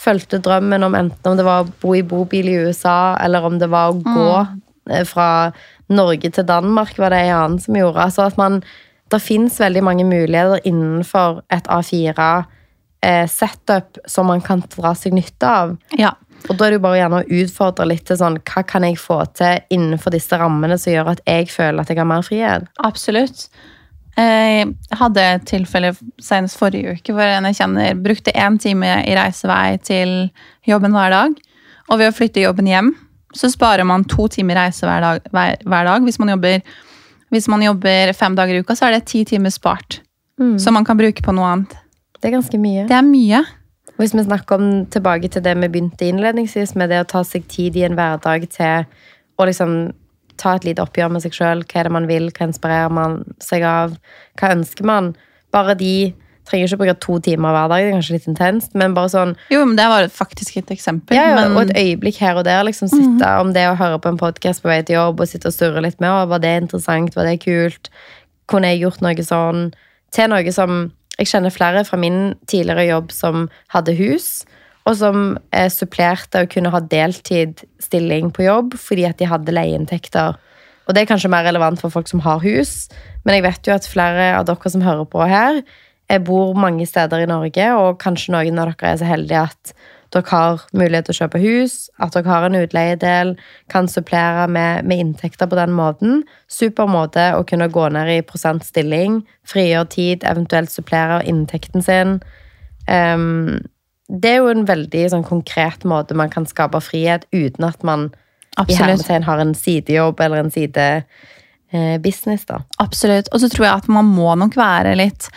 [0.01, 3.59] Fulgte drømmen om enten om det var å bo i bobil i USA, eller om
[3.61, 5.07] det var å gå mm.
[5.09, 5.53] fra
[5.93, 8.01] Norge til Danmark, var det en annen som gjorde.
[8.07, 8.63] Altså at man
[9.11, 15.77] Det fins veldig mange muligheter innenfor et A4-setup som man kan dra seg nytte av.
[15.99, 16.15] ja.
[16.49, 18.97] Og da er det jo bare gjerne å utfordre litt til sånn Hva kan jeg
[19.01, 22.63] få til innenfor disse rammene som gjør at jeg føler at jeg har mer frihet?
[22.87, 23.39] Absolutt.
[24.19, 28.91] Eh, Jeg hadde et tilfelle senest forrige uke hvor en jeg kjenner brukte én time
[29.07, 30.31] i reisevei til
[30.67, 31.39] jobben hver dag.
[31.91, 32.93] Og ved å flytte jobben hjem,
[33.35, 35.23] så sparer man to timer reise hver dag.
[35.31, 36.03] Hver, hver dag.
[36.03, 36.61] Hvis, man jobber,
[37.31, 40.01] hvis man jobber fem dager i uka, så er det ti timer spart
[40.57, 41.75] som man kan bruke på noe annet.
[42.17, 42.87] Det er ganske mye.
[42.89, 43.43] Det er mye.
[43.91, 47.21] Og Hvis vi snakker om tilbake til det vi begynte innledningsvis med, det å ta
[47.23, 48.87] seg tid i en hverdag til
[49.37, 49.93] å liksom
[50.41, 51.63] ta et lite oppgjør med seg sjøl.
[51.69, 52.31] Hva er det man vil?
[52.33, 53.95] Hva inspirerer man seg av?
[54.41, 55.13] Hva ønsker man?
[55.55, 55.95] Bare de
[56.51, 59.35] trenger ikke bruke to timer hver dag, det er kanskje litt intenst, men bare sånn
[59.53, 61.15] Jo, men det var faktisk et eksempel.
[61.15, 62.65] ja, men, Og et øyeblikk her og der.
[62.67, 65.47] liksom sitte, Om det å høre på en podkast på vei til jobb og sitte
[65.47, 67.91] og surre litt med, var det interessant, var det kult,
[68.49, 69.73] kunne jeg gjort noe sånn,
[70.11, 74.45] til noe som Jeg kjenner flere fra min tidligere jobb som hadde hus,
[74.89, 80.39] og som eh, supplerte å kunne ha deltidsstilling på jobb fordi at de hadde leieinntekter.
[80.89, 82.89] Og det er kanskje mer relevant for folk som har hus,
[83.25, 85.63] men jeg vet jo at flere av dere som hører på her,
[86.11, 89.75] jeg bor mange steder i Norge, og kanskje noen av dere er så heldige at
[90.11, 93.37] dere har mulighet til å kjøpe hus, at dere har en utleiedel,
[93.71, 96.25] kan supplere med, med inntekter på den måten.
[96.51, 102.19] Super måte å kunne gå ned i prosentstilling, frigjøre tid, eventuelt supplere inntekten sin.
[102.91, 103.61] Ehm,
[104.11, 108.09] det er jo en veldig sånn, konkret måte man kan skape frihet uten at man
[108.11, 108.81] i Absolutt.
[108.83, 112.45] hermetegn har en sidejobb eller en sidebusiness.
[112.49, 112.61] da.
[112.83, 113.31] Absolutt.
[113.33, 115.31] Og så tror jeg at man må nok være litt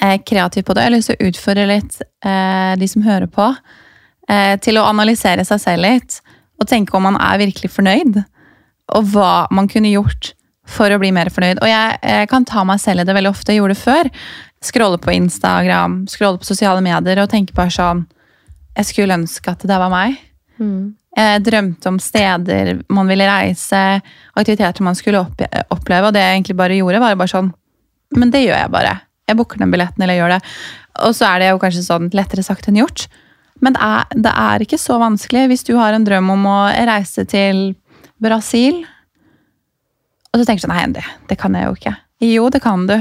[0.00, 0.84] eh, kreativ på det.
[0.84, 3.48] Jeg har lyst til å utfordre litt eh, de som hører på,
[4.30, 6.20] eh, til å analysere seg selv litt.
[6.62, 8.22] Og tenke om man er virkelig fornøyd,
[8.94, 10.34] og hva man kunne gjort
[10.70, 11.58] for å bli mer fornøyd.
[11.64, 13.50] Og jeg eh, kan ta meg selv i det veldig ofte.
[13.50, 14.10] Jeg gjorde det før.
[14.62, 18.04] Scrolle på Instagram, scrolle på sosiale medier og tenke bare sånn
[18.78, 20.18] Jeg skulle ønske at det var meg.
[21.16, 23.80] Jeg drømte om steder man ville reise,
[24.38, 25.42] aktiviteter man skulle opp
[25.74, 26.06] oppleve.
[26.08, 27.52] Og det jeg egentlig bare gjorde, var bare sånn
[28.16, 28.94] Men det gjør jeg bare.
[29.28, 30.40] Jeg booker den billetten eller gjør det.
[31.06, 33.06] Og så er det jo kanskje sånn lettere sagt enn gjort.
[33.62, 36.58] Men det er, det er ikke så vanskelig hvis du har en drøm om å
[36.88, 37.74] reise til
[38.22, 38.80] Brasil.
[40.30, 41.94] Og så tenker du sånn Nei, det, det kan jeg jo ikke.
[42.26, 42.96] Jo, det kan du.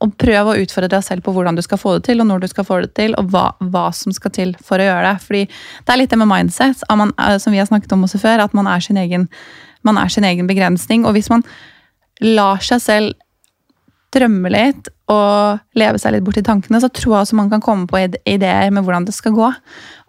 [0.00, 2.44] Og prøv å utfordre deg selv på hvordan du skal få det til, og når
[2.44, 5.24] du skal få det til, og hva, hva som skal til for å gjøre det.
[5.26, 8.22] Fordi det er litt det med mindset, man, eh, som vi har snakket om også
[8.22, 9.28] før, at man er egen,
[9.84, 11.04] man er sin egen begrensning.
[11.04, 11.44] Og hvis man
[12.24, 13.18] lar seg selv
[14.10, 17.62] drømme litt og leve seg litt bort i tankene, så tror jeg også man kan
[17.62, 19.50] komme på ideer med hvordan det skal gå.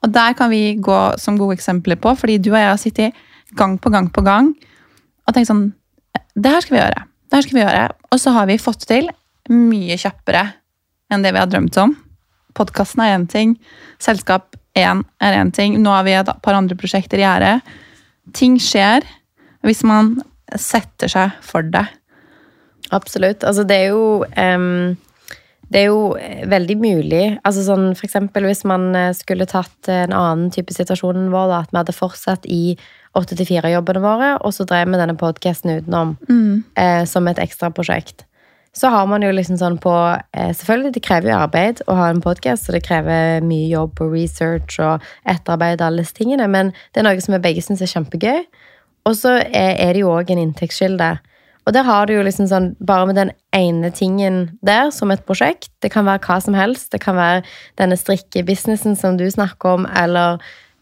[0.01, 3.23] Og der kan vi gå som gode eksempler på, fordi du og jeg har sittet
[3.57, 4.53] gang på gang på gang
[5.27, 5.73] og tenkt sånn
[6.31, 7.01] Det her skal vi gjøre.
[7.27, 7.83] Det her skal vi gjøre.
[8.11, 9.09] Og så har vi fått til
[9.49, 10.45] mye kjappere
[11.11, 11.95] enn det vi har drømt om.
[12.57, 13.55] Podkasten er én ting.
[14.01, 15.77] Selskap 1 er én ting.
[15.81, 17.55] Nå har vi et par andre prosjekter i gjære.
[18.37, 19.07] Ting skjer
[19.65, 20.17] hvis man
[20.59, 21.85] setter seg for det.
[22.91, 23.45] Absolutt.
[23.47, 24.97] Altså, det er jo um,
[25.71, 26.17] Det er jo
[26.51, 27.25] veldig mulig.
[27.47, 31.59] Altså sånn for eksempel hvis man eh, skulle tatt en annen type situasjon vår, da,
[31.63, 32.75] at vi hadde fortsatt i
[33.15, 36.17] 8-4-jobbene våre, og så drev vi denne podkasten utenom
[36.75, 38.25] eh, som et ekstraprosjekt.
[38.73, 42.07] Så har man jo liksom sånn på eh, Selvfølgelig, det krever jo arbeid å ha
[42.11, 46.47] en podkast, og det krever mye jobb og research og etterarbeid og alle disse tingene,
[46.47, 48.45] men det er noe som vi begge syns er kjempegøy.
[49.09, 51.15] Og så er, det jo òg en inntektskilde.
[51.65, 55.25] Og der har du jo liksom sånn, bare med den ene tingen der som et
[55.27, 57.43] prosjekt, det kan være hva som helst, det kan være
[57.81, 60.39] denne strikkebusinessen som du snakker om, eller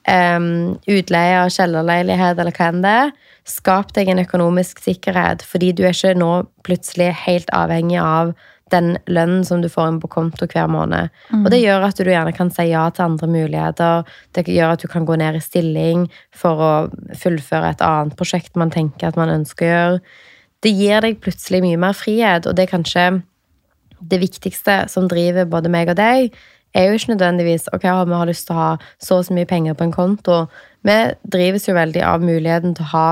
[0.07, 3.13] um, utleie av kjellerleilighet, eller hva enn det er.
[3.49, 6.31] Skap deg en økonomisk sikkerhet, fordi du er ikke nå
[6.67, 8.35] plutselig helt avhengig av
[8.69, 11.09] den lønnen som du får inn på konto hver måned.
[11.39, 14.03] Og det gjør at du gjerne kan si ja til andre muligheter.
[14.37, 16.73] Det gjør at du kan gå ned i stilling for å
[17.17, 20.03] fullføre et annet prosjekt man tenker at man ønsker å gjøre.
[20.61, 23.07] Det gir deg plutselig mye mer frihet, og det er kanskje
[23.99, 26.35] det viktigste som driver både meg og deg,
[26.77, 28.69] er jo ikke nødvendigvis ok, vi har lyst til å ha
[29.01, 30.43] så og så mye penger på en konto.
[30.85, 33.07] Vi drives jo veldig av muligheten til å ha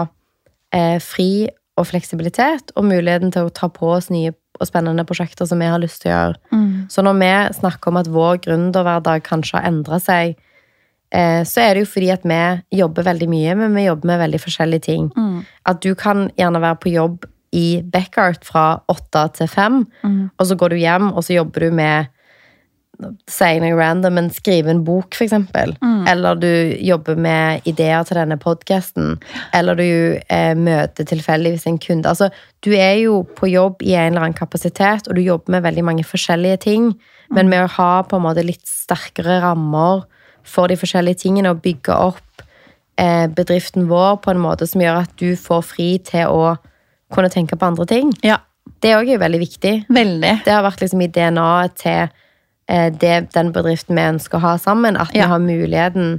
[0.78, 5.46] eh, fri og fleksibilitet, og muligheten til å ta på oss nye og spennende prosjekter
[5.46, 6.38] som vi har lyst til å gjøre.
[6.90, 10.34] Så når vi snakker om at vår gründerhverdag kanskje har endra seg,
[11.14, 12.40] eh, så er det jo fordi at vi
[12.80, 15.12] jobber veldig mye, men vi jobber med veldig forskjellige ting.
[15.66, 19.86] At du kan gjerne være på jobb i Backart fra åtte til fem,
[20.40, 22.08] og så går du hjem, og så jobber du med
[23.30, 25.76] sier noe random, men skrive en bok, for eksempel.
[26.10, 26.50] Eller du
[26.82, 29.18] jobber med ideer til denne podkasten.
[29.54, 29.86] Eller du
[30.30, 32.10] eh, møter tilfeldigvis en kunde.
[32.10, 32.30] Altså,
[32.66, 35.84] du er jo på jobb i en eller annen kapasitet, og du jobber med veldig
[35.86, 36.92] mange forskjellige ting.
[37.34, 40.06] Men med å ha på en måte litt sterkere rammer
[40.48, 42.44] for de forskjellige tingene, og bygge opp
[42.98, 46.56] eh, bedriften vår på en måte som gjør at du får fri til å
[47.14, 48.40] kunne tenke på andre ting, Ja,
[48.84, 49.74] det er også veldig viktig.
[49.88, 50.32] veldig.
[50.46, 52.10] Det har vært liksom i DNA-et til
[52.68, 54.98] det, den bedriften vi ønsker å ha sammen.
[55.00, 56.18] At vi har muligheten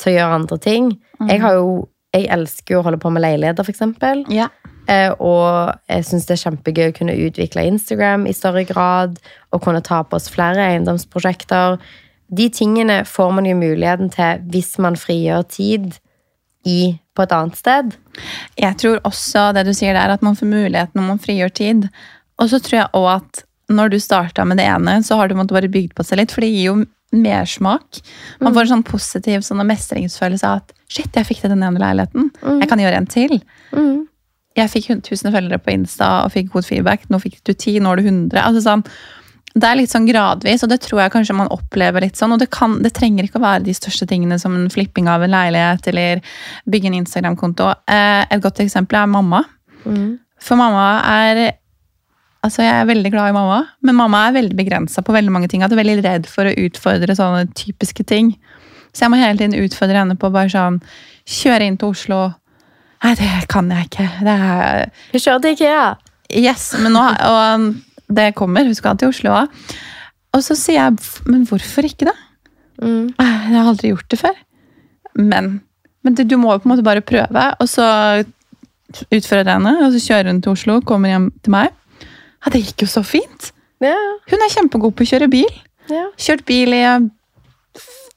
[0.00, 0.90] til å gjøre andre ting.
[1.24, 1.68] Jeg har jo
[2.16, 4.22] jeg elsker jo å holde på med leiligheter, eksempel.
[4.32, 4.48] Ja.
[4.88, 9.18] Eh, og jeg syns det er kjempegøy å kunne utvikle Instagram i større grad.
[9.52, 11.80] Og kunne ta på oss flere eiendomsprosjekter.
[12.26, 15.98] De tingene får man jo muligheten til hvis man frigjør tid
[16.66, 17.92] i, på et annet sted.
[18.58, 21.90] Jeg tror også det du sier der, at man får muligheten når man frigjør tid.
[22.40, 25.36] Og så tror jeg også at når du starta med det ene, så har du
[25.38, 26.76] måttet bare bygd på seg litt, for det gir jo
[27.16, 28.00] mersmak.
[28.42, 31.80] Man får en sånn positiv sånn mestringsfølelse av at shit, jeg fikk til den ene
[31.82, 32.30] leiligheten.
[32.60, 33.38] Jeg kan gjøre en til.
[34.56, 37.06] Jeg fikk 1000 følgere på Insta og fikk god feedback.
[37.12, 38.40] Nå fikk du 10, nå har du 100.
[38.40, 38.84] Altså sånn,
[39.56, 42.34] det er litt sånn gradvis, og det tror jeg kanskje man opplever litt sånn.
[42.34, 45.24] Og det, kan, det trenger ikke å være de største tingene som en flipping av
[45.24, 46.24] en leilighet eller
[46.68, 47.70] bygge en Instagram-konto.
[47.88, 49.42] Eh, et godt eksempel er mamma.
[50.42, 51.42] For mamma er
[52.46, 55.48] Altså, jeg er veldig glad i mamma, men mamma er veldig begrensa på veldig mange
[55.50, 55.64] ting.
[55.66, 58.32] At jeg er veldig redd for å utfordre sånne typiske ting.
[58.94, 60.80] Så jeg må hele tiden utfordre henne på bare sånn
[61.26, 62.20] Kjøre inn til Oslo.
[63.02, 64.04] Nei, det kan jeg ikke.
[64.22, 65.80] Det er Hun kjører til Ikea.
[66.38, 67.64] Yes, men nå, og
[68.14, 68.62] det kommer.
[68.68, 69.58] Hun skal til Oslo òg.
[70.36, 72.14] Og så sier jeg, men hvorfor ikke, da?
[72.78, 73.08] Mm.
[73.18, 74.38] «Eh, Jeg har aldri gjort det før.
[75.18, 75.50] Men,
[76.04, 77.44] men det, du må jo på en måte bare prøve.
[77.58, 77.86] Og så
[79.10, 81.74] utfører jeg henne, og så kjører hun til Oslo, kommer hjem til meg.
[82.46, 83.50] Ja, det gikk jo så fint.
[83.82, 83.96] Ja,
[84.30, 85.50] Hun er kjempegod på å kjøre bil.
[85.90, 86.06] ja.
[86.16, 87.08] Kjørt bil i eh,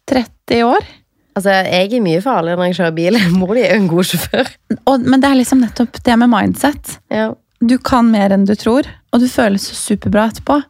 [0.10, 0.86] 30 år.
[1.38, 3.20] Altså, jeg er mye farligere når jeg kjører bil.
[3.40, 4.50] Mor di er jo en god sjåfør.
[4.86, 6.96] Og, men det er liksom nettopp det med mindset.
[7.14, 7.30] Ja.
[7.60, 10.62] Du kan mer enn du tror, og du føles så superbra etterpå.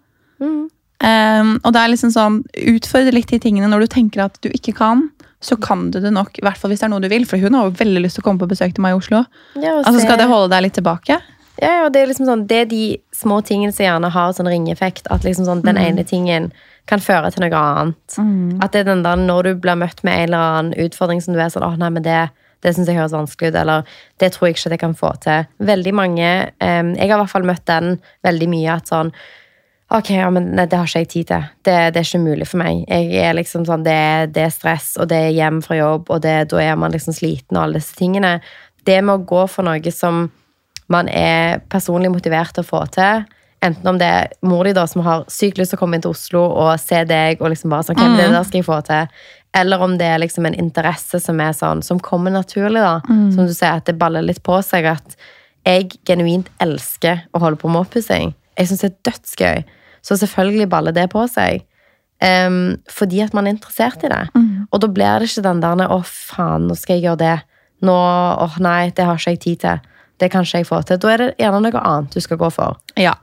[0.42, 0.68] Mm.
[1.00, 2.42] Um, og det er liksom sånn,
[2.74, 5.06] Utfordre litt de tingene når du tenker at du ikke kan.
[5.40, 7.24] Så kan du det nok, i hvert fall hvis det er noe du vil.
[7.30, 9.22] For hun har jo veldig lyst til å komme på besøk til meg i Oslo.
[9.62, 11.20] Ja, Altså Skal det holde deg litt tilbake?
[11.62, 12.84] Ja, ja, det er liksom sånn, det er de
[13.16, 15.10] små tingene som gjerne har sånn ringeffekt.
[15.12, 16.52] At liksom sånn, den ene tingen
[16.90, 18.20] kan føre til noe annet.
[18.64, 21.36] At det er den der når du blir møtt med en eller annen utfordring som
[21.36, 22.22] du er sånn åh nei, men det,
[22.64, 23.92] det syns jeg høres vanskelig ut, eller
[24.22, 25.52] det tror jeg ikke at jeg kan få til.
[25.60, 26.32] Veldig mange
[26.64, 29.14] um, Jeg har i hvert fall møtt den veldig mye at sånn
[29.90, 31.46] Ok, ja, men nei, det har ikke jeg tid til.
[31.66, 32.84] Det, det er ikke mulig for meg.
[32.86, 33.96] Jeg er liksom sånn, det,
[34.36, 37.16] det er stress, og det er hjem fra jobb, og det, da er man liksom
[37.18, 38.36] sliten og alle disse tingene.
[38.86, 40.28] Det med å gå for noe som
[40.90, 43.26] man er personlig motivert til å få til,
[43.66, 46.14] enten om det er mor di som har sykt lyst til å komme inn til
[46.16, 49.20] Oslo og se deg, og liksom bare sånn, ok, det der skal jeg få til,
[49.60, 53.00] eller om det er liksom en interesse som er sånn, som kommer naturlig da,
[53.36, 55.18] som du sier, at det baller litt på seg, at
[55.68, 58.34] jeg genuint elsker å holde på med oppussing.
[58.58, 59.64] Jeg synes det er dødsgøy.
[60.06, 61.66] Så selvfølgelig baller det på seg.
[62.20, 64.24] Um, fordi at man er interessert i det.
[64.72, 67.38] Og da blir det ikke den der å faen, nå skal jeg gjøre det.
[67.88, 67.96] Nå,
[68.46, 69.80] åh nei, det har ikke jeg tid til.
[70.20, 71.00] Det kan ikke jeg få til.
[71.02, 72.80] Da er det gjerne noe annet du skal gå for.
[73.00, 73.16] Ja.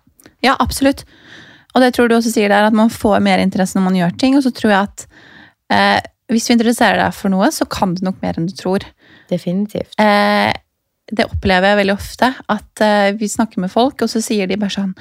[0.44, 1.04] ja, absolutt.
[1.76, 4.14] Og det tror du også sier der, at man får mer interesse når man gjør
[4.20, 4.36] ting.
[4.38, 5.06] Og så tror jeg at
[5.76, 8.86] eh, hvis du interesserer deg for noe, så kan du nok mer enn du tror.
[9.30, 9.92] Definitivt.
[10.00, 10.52] Eh,
[11.12, 12.32] det opplever jeg veldig ofte.
[12.50, 14.94] At eh, vi snakker med folk, og så sier de bare sånn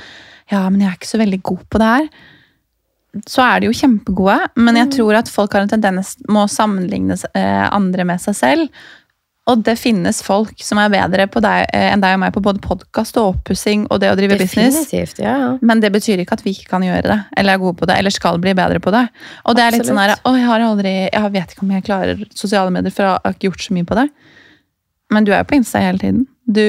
[0.52, 2.10] Ja, men jeg er ikke så veldig god på det her.
[3.32, 6.52] Så er de jo kjempegode, men jeg tror at folk har en tendens med å
[6.52, 8.86] sammenligne eh, andre med seg selv.
[9.46, 12.42] Og det finnes folk som er bedre på deg, eh, enn deg og meg på
[12.46, 14.90] både podkast og oppussing og det å drive business.
[15.22, 15.36] Ja.
[15.38, 15.50] ja.
[15.62, 18.00] Men det betyr ikke at vi ikke kan gjøre det, eller er gode på det,
[18.02, 19.04] eller skal bli bedre på det.
[19.46, 21.86] Og det er litt sånn her, å, jeg har aldri, jeg vet ikke om jeg
[21.86, 24.08] klarer sosiale medier, for jeg har ikke gjort så mye på det.
[25.14, 26.26] Men du er jo på Insta hele tiden.
[26.50, 26.66] Du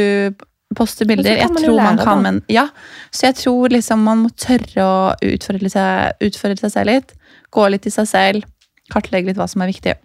[0.76, 1.38] poster bilder.
[1.40, 2.66] Jeg tror man kan, men ja.
[3.08, 7.16] Så jeg tror liksom man må tørre å utfordre seg, utfordre seg selv litt.
[7.56, 8.44] Gå litt i seg selv.
[8.92, 9.96] Kartlegge litt hva som er viktig.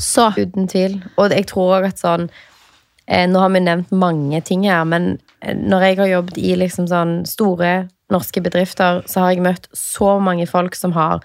[0.00, 0.98] Så Uten tvil.
[1.16, 2.26] Og jeg tror også at sånn
[3.06, 6.54] eh, Nå har vi nevnt mange ting her, men eh, når jeg har jobbet i
[6.58, 7.74] liksom sånn store
[8.10, 11.20] norske bedrifter, så har jeg møtt så mange folk som har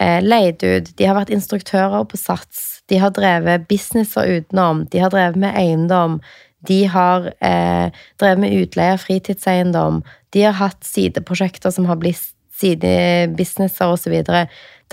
[0.00, 0.94] eh, leid ut.
[0.96, 2.84] De har vært instruktører på Sats.
[2.88, 4.84] De har drevet businesser utenom.
[4.92, 6.20] De har drevet med eiendom.
[6.64, 10.02] De har eh, drevet med utleie av fritidseiendom.
[10.32, 14.14] De har hatt sideprosjekter som har blitt sidebusinesser osv.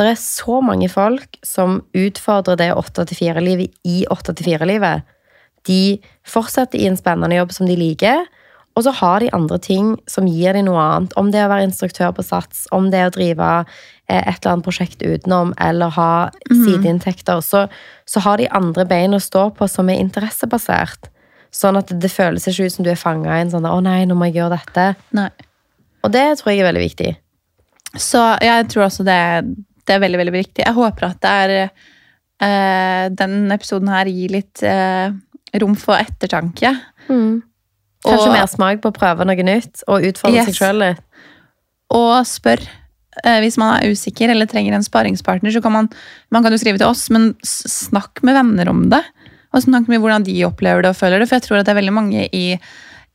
[0.05, 5.07] Det er så mange folk som utfordrer det 8-4-livet i 8-4-livet.
[5.69, 8.25] De fortsetter i en spennende jobb som de liker,
[8.75, 11.15] og så har de andre ting som gir dem noe annet.
[11.19, 14.37] Om det er å være instruktør på Sats, om det er å drive eh, et
[14.39, 16.11] eller annet prosjekt utenom, eller ha
[16.47, 17.65] sideinntekter, så,
[18.07, 21.11] så har de andre bein å stå på som er interessebasert.
[21.51, 24.05] Sånn at det føles ikke ut som du er fanga i en sånn 'Å nei,
[24.07, 24.95] nå må jeg gjøre dette'.
[25.11, 25.29] nei.
[26.01, 27.11] Og det tror jeg er veldig viktig.
[27.99, 29.19] Så jeg tror også det,
[29.87, 30.65] det er veldig, veldig viktig.
[30.65, 35.11] Jeg håper at det er eh, Den episoden her gir litt eh,
[35.61, 36.73] rom for ettertanke.
[37.07, 40.45] Kanskje Og- mer smak på å prøve noe nytt, og utfordre Yes.
[40.51, 41.01] seg sjøl litt.
[41.91, 42.61] Og spør.
[43.25, 45.89] Eh, hvis man er usikker eller trenger en sparingspartner, så kan man,
[46.31, 49.03] man kan jo skrive til oss, men snakk med venner om det.
[49.53, 51.27] Og snakk med hvordan de opplever det og føler det.
[51.27, 52.57] For jeg tror at det er veldig mange i,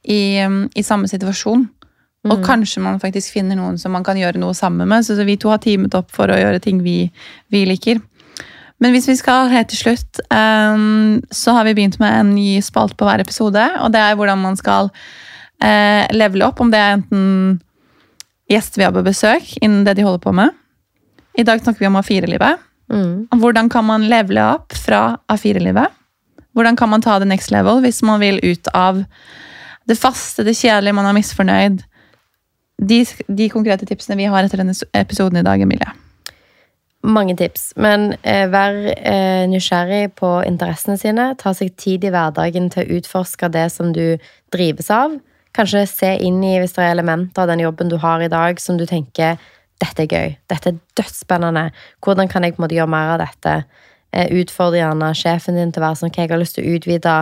[0.05, 1.65] i, um, i samme situasjon.
[2.33, 5.07] Og kanskje man faktisk finner noen som man kan gjøre noe sammen med.
[5.07, 7.05] Så vi to har teamet opp for å gjøre ting vi,
[7.53, 8.01] vi liker.
[8.83, 12.59] Men hvis vi skal helt til slutt, um, så har vi begynt med en ny
[12.65, 13.63] spalt på hver episode.
[13.81, 17.25] Og det er hvordan man skal uh, levele opp, om det er enten
[18.53, 20.53] gjester vi har på besøk innen det de holder på med.
[21.37, 22.63] I dag snakker vi om A4-livet.
[22.93, 23.27] Mm.
[23.41, 25.91] Hvordan kan man levele opp fra A4-livet?
[26.57, 29.03] Hvordan kan man ta det next level hvis man vil ut av
[29.87, 31.83] det faste, det kjedelige, man er misfornøyd?
[32.77, 35.95] De, de konkrete tipsene vi har etter denne episoden i dag, Emilie.
[37.07, 37.71] Mange tips.
[37.79, 41.31] Men eh, vær eh, nysgjerrig på interessene sine.
[41.39, 44.19] Ta seg tid i hverdagen til å utforske det som du
[44.53, 45.15] drives av.
[45.57, 48.61] Kanskje se inn i hvis det er elementer av den jobben du har i dag
[48.61, 49.39] som du tenker
[49.81, 51.69] dette er gøy, dette er dødsspennende.
[52.05, 53.57] Hvordan kan jeg på en måte gjøre mer av dette?
[54.17, 56.77] Eh, utfordre gjerne sjefen din til å være sånn ok, jeg har lyst til å
[56.77, 57.17] utvide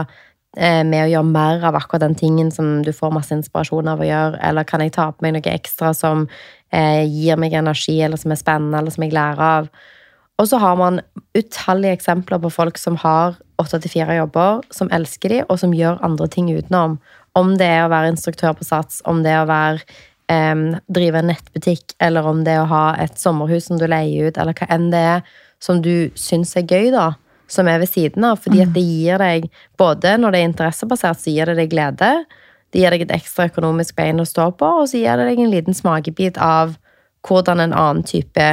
[0.54, 4.06] med å gjøre mer av akkurat den tingen som du får masse inspirasjon av å
[4.06, 6.28] gjøre, eller kan jeg ta på meg noe ekstra som
[6.70, 9.68] eh, gir meg energi, eller som er spennende, eller som jeg lærer av.
[10.38, 11.00] Og så har man
[11.38, 15.74] utallige eksempler på folk som har åtte til fire jobber, som elsker de, og som
[15.74, 16.98] gjør andre ting utenom.
[17.38, 19.82] Om det er å være instruktør på Sats, om det er å være
[20.32, 24.30] em, drive en nettbutikk, eller om det er å ha et sommerhus som du leier
[24.30, 27.12] ut, eller hva enn det er som du syns er gøy, da.
[27.50, 28.40] Som er ved siden av.
[28.44, 32.12] Fordi at det gir deg, både når det er interessebasert, så gir det deg glede.
[32.72, 35.42] Det gir deg et ekstra økonomisk bein å stå på, og så gir det deg
[35.44, 36.74] en liten smakebit av
[37.28, 38.48] hvordan en annen type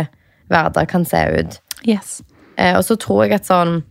[0.52, 1.58] hverdag kan se ut.
[1.88, 2.20] Yes.
[2.58, 3.82] Eh, og så tror jeg at sånn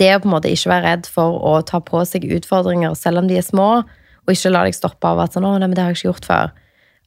[0.00, 3.20] Det å på en måte ikke være redd for å ta på seg utfordringer, selv
[3.20, 3.84] om de er små,
[4.24, 6.28] og ikke la deg stoppe av at sånn, nei, men det har jeg ikke gjort
[6.30, 6.54] før.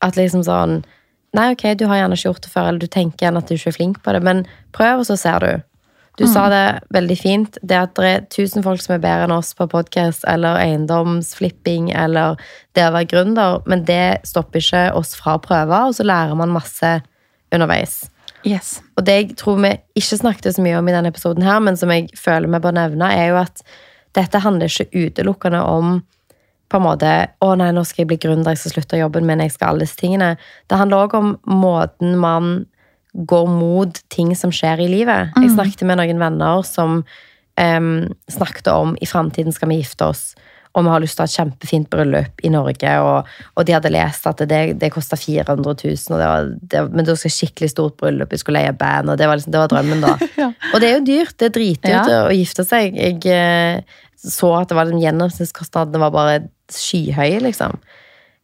[0.06, 0.84] At liksom sånn
[1.36, 3.58] Nei, ok, du har gjerne ikke gjort det før, eller du tenker gjerne at du
[3.58, 5.66] ikke er flink på det, men prøv, og så ser du.
[6.18, 7.58] Du sa det veldig fint.
[7.62, 11.92] Det at det er tusen folk som er bedre enn oss på podkast eller eiendomsflipping
[11.94, 12.40] eller
[12.78, 16.38] det å være gründer, men det stopper ikke oss fra å prøve, og så lærer
[16.40, 16.96] man masse
[17.54, 18.00] underveis.
[18.48, 18.80] Yes.
[18.98, 21.78] Og det jeg tror vi ikke snakket så mye om i denne episoden her, men
[21.78, 23.62] som jeg føler vi bør nevne, er jo at
[24.18, 26.00] dette handler ikke utelukkende om
[26.68, 29.40] på en måte Å nei, nå skal jeg bli gründer, jeg skal slutte jobben min,
[29.40, 30.34] jeg skal alle disse tingene.
[30.68, 32.66] Det handler òg om måten man
[33.18, 35.34] går mot ting som skjer i livet.
[35.42, 37.88] Jeg snakket med noen venner som um,
[38.30, 40.36] snakket om i framtiden skal vi gifte oss.
[40.78, 42.92] Og vi har lyst til å ha et kjempefint bryllup i Norge.
[43.02, 46.84] Og, og de hadde lest at det, det kosta 400 000, og det var, det,
[46.94, 48.30] men det var skikkelig stort bryllup.
[48.36, 50.14] Vi skulle leie band, og det var, liksom, det var drømmen, da.
[50.44, 50.52] Ja.
[50.74, 51.34] Og det er jo dyrt.
[51.40, 52.20] Det er dritdyrt Ja.
[52.28, 52.94] å gifte seg.
[52.94, 53.82] Jeg eh,
[54.22, 56.38] så at det var den gjennomsnittskostnaden var bare
[56.74, 57.80] skyhøy, liksom.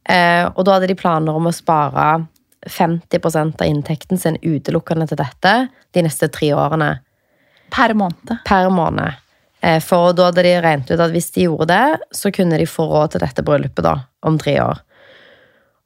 [0.09, 2.07] Eh, og da hadde de planer om å spare
[2.69, 5.53] 50% av inntekten sin utelukkende til dette
[5.93, 6.99] de neste tre årene
[7.73, 8.37] Per måned.
[8.45, 9.15] per måned.
[9.63, 12.65] Eh, For da hadde de regnet ut at hvis de gjorde det, så kunne de
[12.69, 14.81] få råd til dette bryllupet da, om tre år.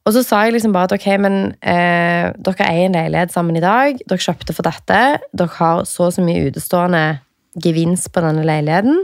[0.06, 3.56] Og så sa jeg liksom bare at ok, men eh, dere eier en leilighet sammen
[3.56, 3.98] i dag.
[4.08, 5.00] Dere kjøpte for dette.
[5.36, 7.20] Dere har så og så mye utestående
[7.60, 9.02] gevinst på denne leiligheten.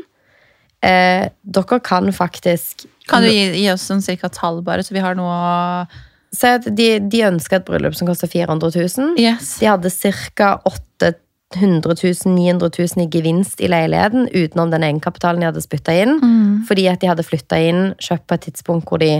[0.84, 5.00] Eh, dere kan faktisk Kan du gi, gi oss sånn cirka tall, bare, så vi
[5.04, 5.86] har noe å
[6.34, 9.14] Si at de, de ønsker et bryllup som koster 400 000.
[9.20, 9.56] Yes.
[9.60, 9.92] De hadde
[10.34, 10.56] ca.
[11.54, 16.18] 800 000, 900 000 i gevinst i leiligheten utenom den egenkapitalen de hadde spytta inn.
[16.66, 19.12] Fordi at de hadde flytta inn, kjøpt på et tidspunkt hvor de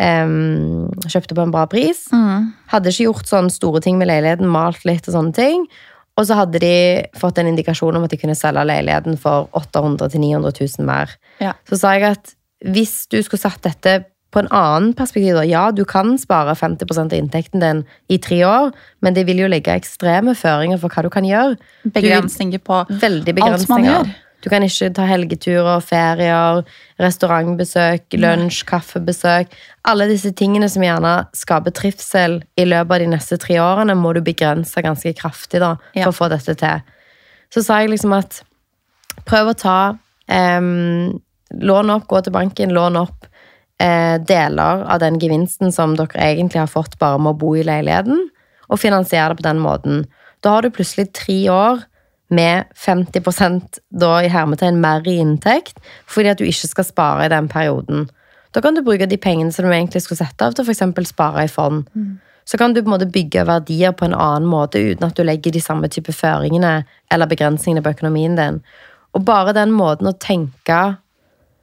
[0.00, 2.06] um, kjøpte på en bra pris.
[2.14, 2.50] Mm.
[2.72, 5.66] Hadde ikke gjort sånne store ting med leiligheten, malt litt og sånne ting.
[6.18, 6.74] Og så hadde de
[7.16, 11.12] fått en indikasjon om at de kunne selge leiligheten for 800 000-900 000 mer.
[11.40, 11.54] Ja.
[11.68, 15.64] Så sa jeg at hvis du skulle satt dette på en annen perspektiv, da, ja,
[15.74, 18.70] du kan spare 50 av inntekten din i tre år,
[19.02, 21.56] men det vil jo legge ekstreme føringer for hva du kan gjøre.
[21.96, 24.12] Begrensninger på Veldig Alt man gjør.
[24.40, 26.62] Du kan ikke ta helgeturer, ferier,
[27.02, 29.50] restaurantbesøk, lunsj, kaffebesøk.
[29.84, 34.14] Alle disse tingene som gjerne skaper trivsel i løpet av de neste tre årene, må
[34.16, 36.06] du begrense ganske kraftig da, Ja.
[36.06, 36.80] for å få dette til.
[37.52, 38.42] Så sa jeg liksom at
[39.26, 39.98] prøv å ta
[40.28, 40.60] eh,
[41.50, 43.26] Lån opp, gå til banken, lån opp
[43.80, 48.26] deler av den gevinsten som dere egentlig har fått bare med å bo i leiligheten,
[48.68, 50.02] og finansiere det på den måten.
[50.44, 51.80] Da har du plutselig tre år
[52.30, 57.32] med 50% da i hermetegn mer i inntekt, fordi at du ikke skal spare i
[57.32, 58.08] den perioden.
[58.54, 61.10] Da kan du bruke de pengene som du egentlig skulle sette av til f.eks.
[61.10, 61.84] spare i fond.
[62.44, 65.22] Så kan du på en måte bygge verdier på en annen måte uten at du
[65.22, 68.60] legger de samme type føringene eller begrensningene på økonomien din.
[69.14, 70.96] Og bare den måten å tenke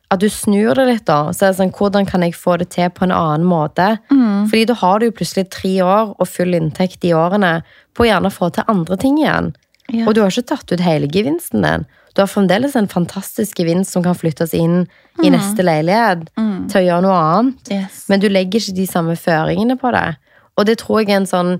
[0.09, 1.33] at du snur det litt, da.
[1.35, 3.97] Så er det sånn, hvordan kan jeg få det til på en annen måte?
[4.07, 7.57] Fordi da har du jo plutselig tre år og full inntekt i årene
[7.97, 9.49] på å gjerne få til andre ting igjen.
[9.91, 10.05] Ja.
[10.07, 11.83] Og du har ikke tatt ut hele gevinsten din.
[12.15, 14.87] Du har fremdeles en fantastisk gevinst som kan flyttes inn
[15.23, 16.67] i neste leilighet Mm.
[16.71, 17.69] til å gjøre noe annet.
[17.71, 18.05] Yes.
[18.09, 20.17] Men du legger ikke de samme føringene på det.
[20.57, 21.59] Og det tror jeg er en sånn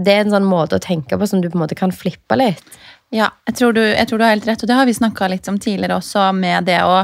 [0.00, 2.36] det er en sånn måte å tenke på som du på en måte kan flippe
[2.38, 2.62] litt.
[3.12, 5.28] Ja, jeg tror, du, jeg tror du har helt rett, og det har vi snakka
[5.28, 7.02] litt om tidligere også, med det å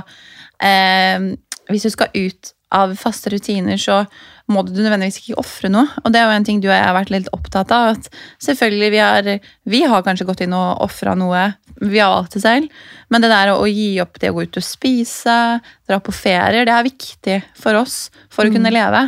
[0.62, 1.32] eh,
[1.70, 4.04] Hvis du skal ut av faste rutiner, så
[4.50, 5.86] må du nødvendigvis ikke ofre noe.
[6.04, 7.96] Og det er jo en ting du og jeg har vært litt opptatt av.
[7.96, 8.10] at
[8.42, 9.30] selvfølgelig Vi har,
[9.64, 11.46] vi har kanskje gått inn og ofra noe.
[11.80, 12.82] Vi har valgt det selv.
[13.10, 15.38] Men det der å, å gi opp det å gå ut og spise,
[15.86, 19.06] dra på ferier, det er viktig for oss for å kunne leve.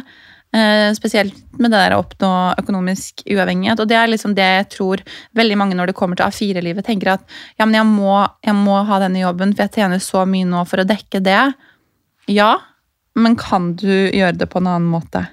[0.48, 3.82] Eh, spesielt med det der å oppnå økonomisk uavhengighet.
[3.82, 5.02] Og det er liksom det jeg tror
[5.36, 7.26] veldig mange når det kommer til A4-livet, tenker at
[7.58, 8.14] ja, men jeg må,
[8.46, 11.42] jeg må ha denne jobben, for jeg tjener så mye nå for å dekke det.
[12.32, 12.54] Ja,
[13.18, 15.26] men kan du gjøre det på en annen måte?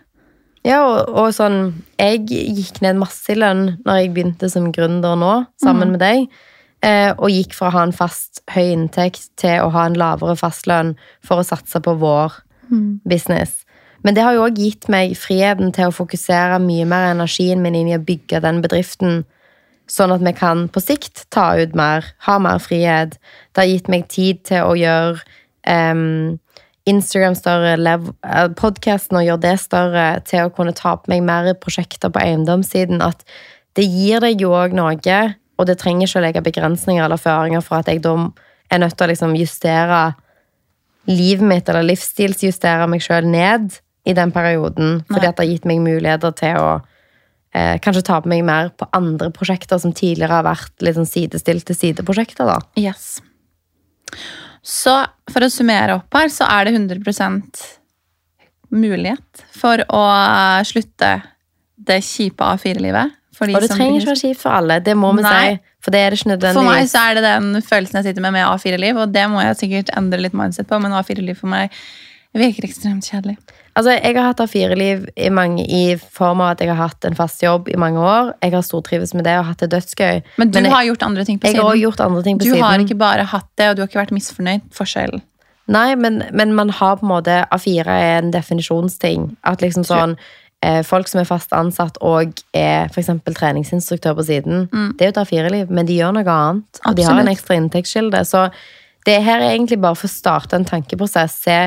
[0.66, 5.16] Ja, og, og sånn Jeg gikk ned masse i lønn når jeg begynte som gründer
[5.20, 6.28] nå, sammen med deg.
[6.84, 10.36] Eh, og gikk fra å ha en fast høy inntekt til å ha en lavere
[10.36, 12.42] fastlønn for å satse på vår
[13.08, 13.62] business.
[14.06, 17.64] Men det har jo òg gitt meg friheten til å fokusere mye mer av energien
[17.64, 19.24] min inn i å bygge den bedriften,
[19.90, 23.18] sånn at vi kan på sikt ta ut mer, ha mer frihet.
[23.54, 25.24] Det har gitt meg tid til å gjøre
[25.66, 26.36] um,
[26.86, 27.96] Instagram større,
[28.60, 33.02] podkasten og gjøre det større, til å kunne ta på meg mer prosjekter på eiendomssiden.
[33.02, 33.26] At
[33.74, 35.18] det gir deg jo òg noe,
[35.56, 38.14] og det trenger ikke å legge begrensninger eller føringer for at jeg da
[38.70, 40.04] er nødt til å liksom justere
[41.10, 45.00] livet mitt, eller livsstilsjustere meg sjøl ned i den perioden.
[45.10, 45.30] Fordi Nei.
[45.30, 46.70] at det har gitt meg muligheter til å
[47.56, 51.10] eh, kanskje ta på meg mer på andre prosjekter som tidligere har vært litt sånn
[51.10, 52.50] sidestilte sideprosjekter.
[52.50, 52.60] da.
[52.80, 53.18] Yes.
[54.66, 54.98] Så
[55.32, 57.02] for å summere opp her, så er det 100
[58.76, 60.04] mulighet for å
[60.66, 61.20] slutte
[61.76, 63.22] det kjipe A4-livet.
[63.36, 65.58] Og det trenger ikke ikke være kjipt for alle, det må vi si.
[65.84, 66.62] For det er det ikke nødvendigvis.
[66.62, 69.44] For meg så er det den følelsen jeg sitter med med A4-liv, og det må
[69.44, 71.76] jeg sikkert endre litt mindset på, men A4-liv for meg
[72.42, 73.38] virker ekstremt kjedelig.
[73.76, 75.28] Altså, Jeg har hatt A4-liv i,
[75.66, 78.34] i form av at jeg har hatt en fast jobb i mange år.
[78.44, 80.22] Jeg har stortrives med det og hatt det dødsgøy.
[80.40, 81.82] Men du jeg, har gjort andre ting på jeg har siden.
[81.82, 82.64] gjort andre ting på Du siden.
[82.64, 84.62] har ikke bare hatt det, og du har ikke vært misfornøyd.
[84.74, 85.22] Forskjellen.
[85.68, 89.36] Nei, men, men man har på en måte A4 er en definisjonsting.
[89.44, 90.16] At liksom sånn
[90.62, 93.10] eh, Folk som er fast ansatt og er f.eks.
[93.36, 94.68] treningsinstruktør på siden,
[94.98, 96.82] det er jo et A4-liv, men de gjør noe annet.
[96.86, 97.34] Og de har en Mm.
[97.34, 98.24] Ekstra inntektskilde.
[98.26, 98.46] Så
[99.06, 101.36] det her er egentlig bare for å starte en tankeprosess.
[101.44, 101.60] Se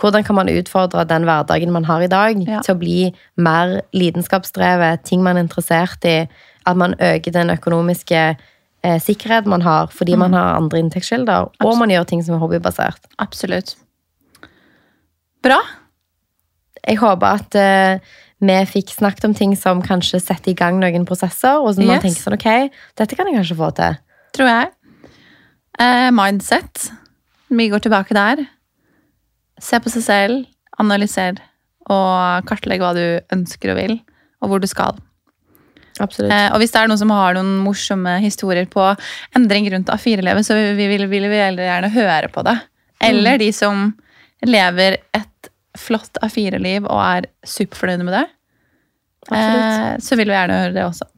[0.00, 2.60] hvordan kan man utfordre den hverdagen man har i dag, Ja.
[2.60, 6.28] til å bli mer lidenskapsdrevet, ting man er interessert i.
[6.66, 8.36] At man øker den økonomiske
[8.84, 12.38] eh, sikkerheten man har fordi man har andre inntektskilder, og man gjør ting som er
[12.38, 13.00] hobbybasert.
[13.18, 13.76] Absolutt.
[15.42, 15.58] Bra.
[16.86, 17.98] jeg håper at eh,
[18.44, 21.96] vi fikk snakket om ting som kanskje setter i gang noen prosesser, og som man
[21.96, 22.02] Yes.
[22.02, 23.96] tenker sånn, ok, dette kan jeg kanskje få til.
[24.34, 24.68] tror jeg.
[25.80, 26.90] Eh, mindset.
[27.50, 28.46] Vi går tilbake der.
[29.62, 30.44] Se på seg selv,
[30.82, 31.38] analyser
[31.92, 33.98] og kartlegg hva du ønsker og vil,
[34.42, 34.96] og hvor du skal.
[36.02, 36.32] Absolutt.
[36.32, 38.86] Eh, og hvis det er noen som har noen morsomme historier på
[39.38, 42.56] endring rundt A4-livet, så vi, vil, vil vi veldig gjerne høre på det.
[43.04, 43.90] Eller de som
[44.44, 48.26] lever et flott A4-liv og er superfornøyde med det.
[49.28, 49.64] Absolutt.
[49.64, 51.08] Eh, så vil vi gjerne høre det også.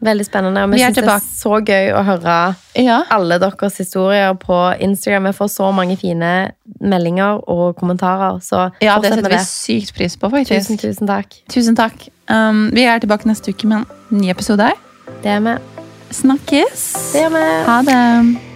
[0.00, 0.62] Veldig spennende.
[0.64, 2.36] Og vi vi syns det er så gøy å høre
[2.76, 3.02] Ja.
[3.10, 5.24] alle deres historier på Instagram.
[5.24, 10.16] Vi får så mange fine meldinger og kommentarer, så Ja, det setter vi sykt pris
[10.16, 10.68] på, faktisk.
[10.70, 11.34] Tusen, tusen takk.
[11.48, 12.08] Tusen takk.
[12.28, 14.70] Um, vi er tilbake neste uke med en ny episode.
[15.22, 15.56] Det er vi.
[16.10, 17.12] Snakkes!
[17.12, 17.64] Det er vi.
[17.66, 18.49] Ha det!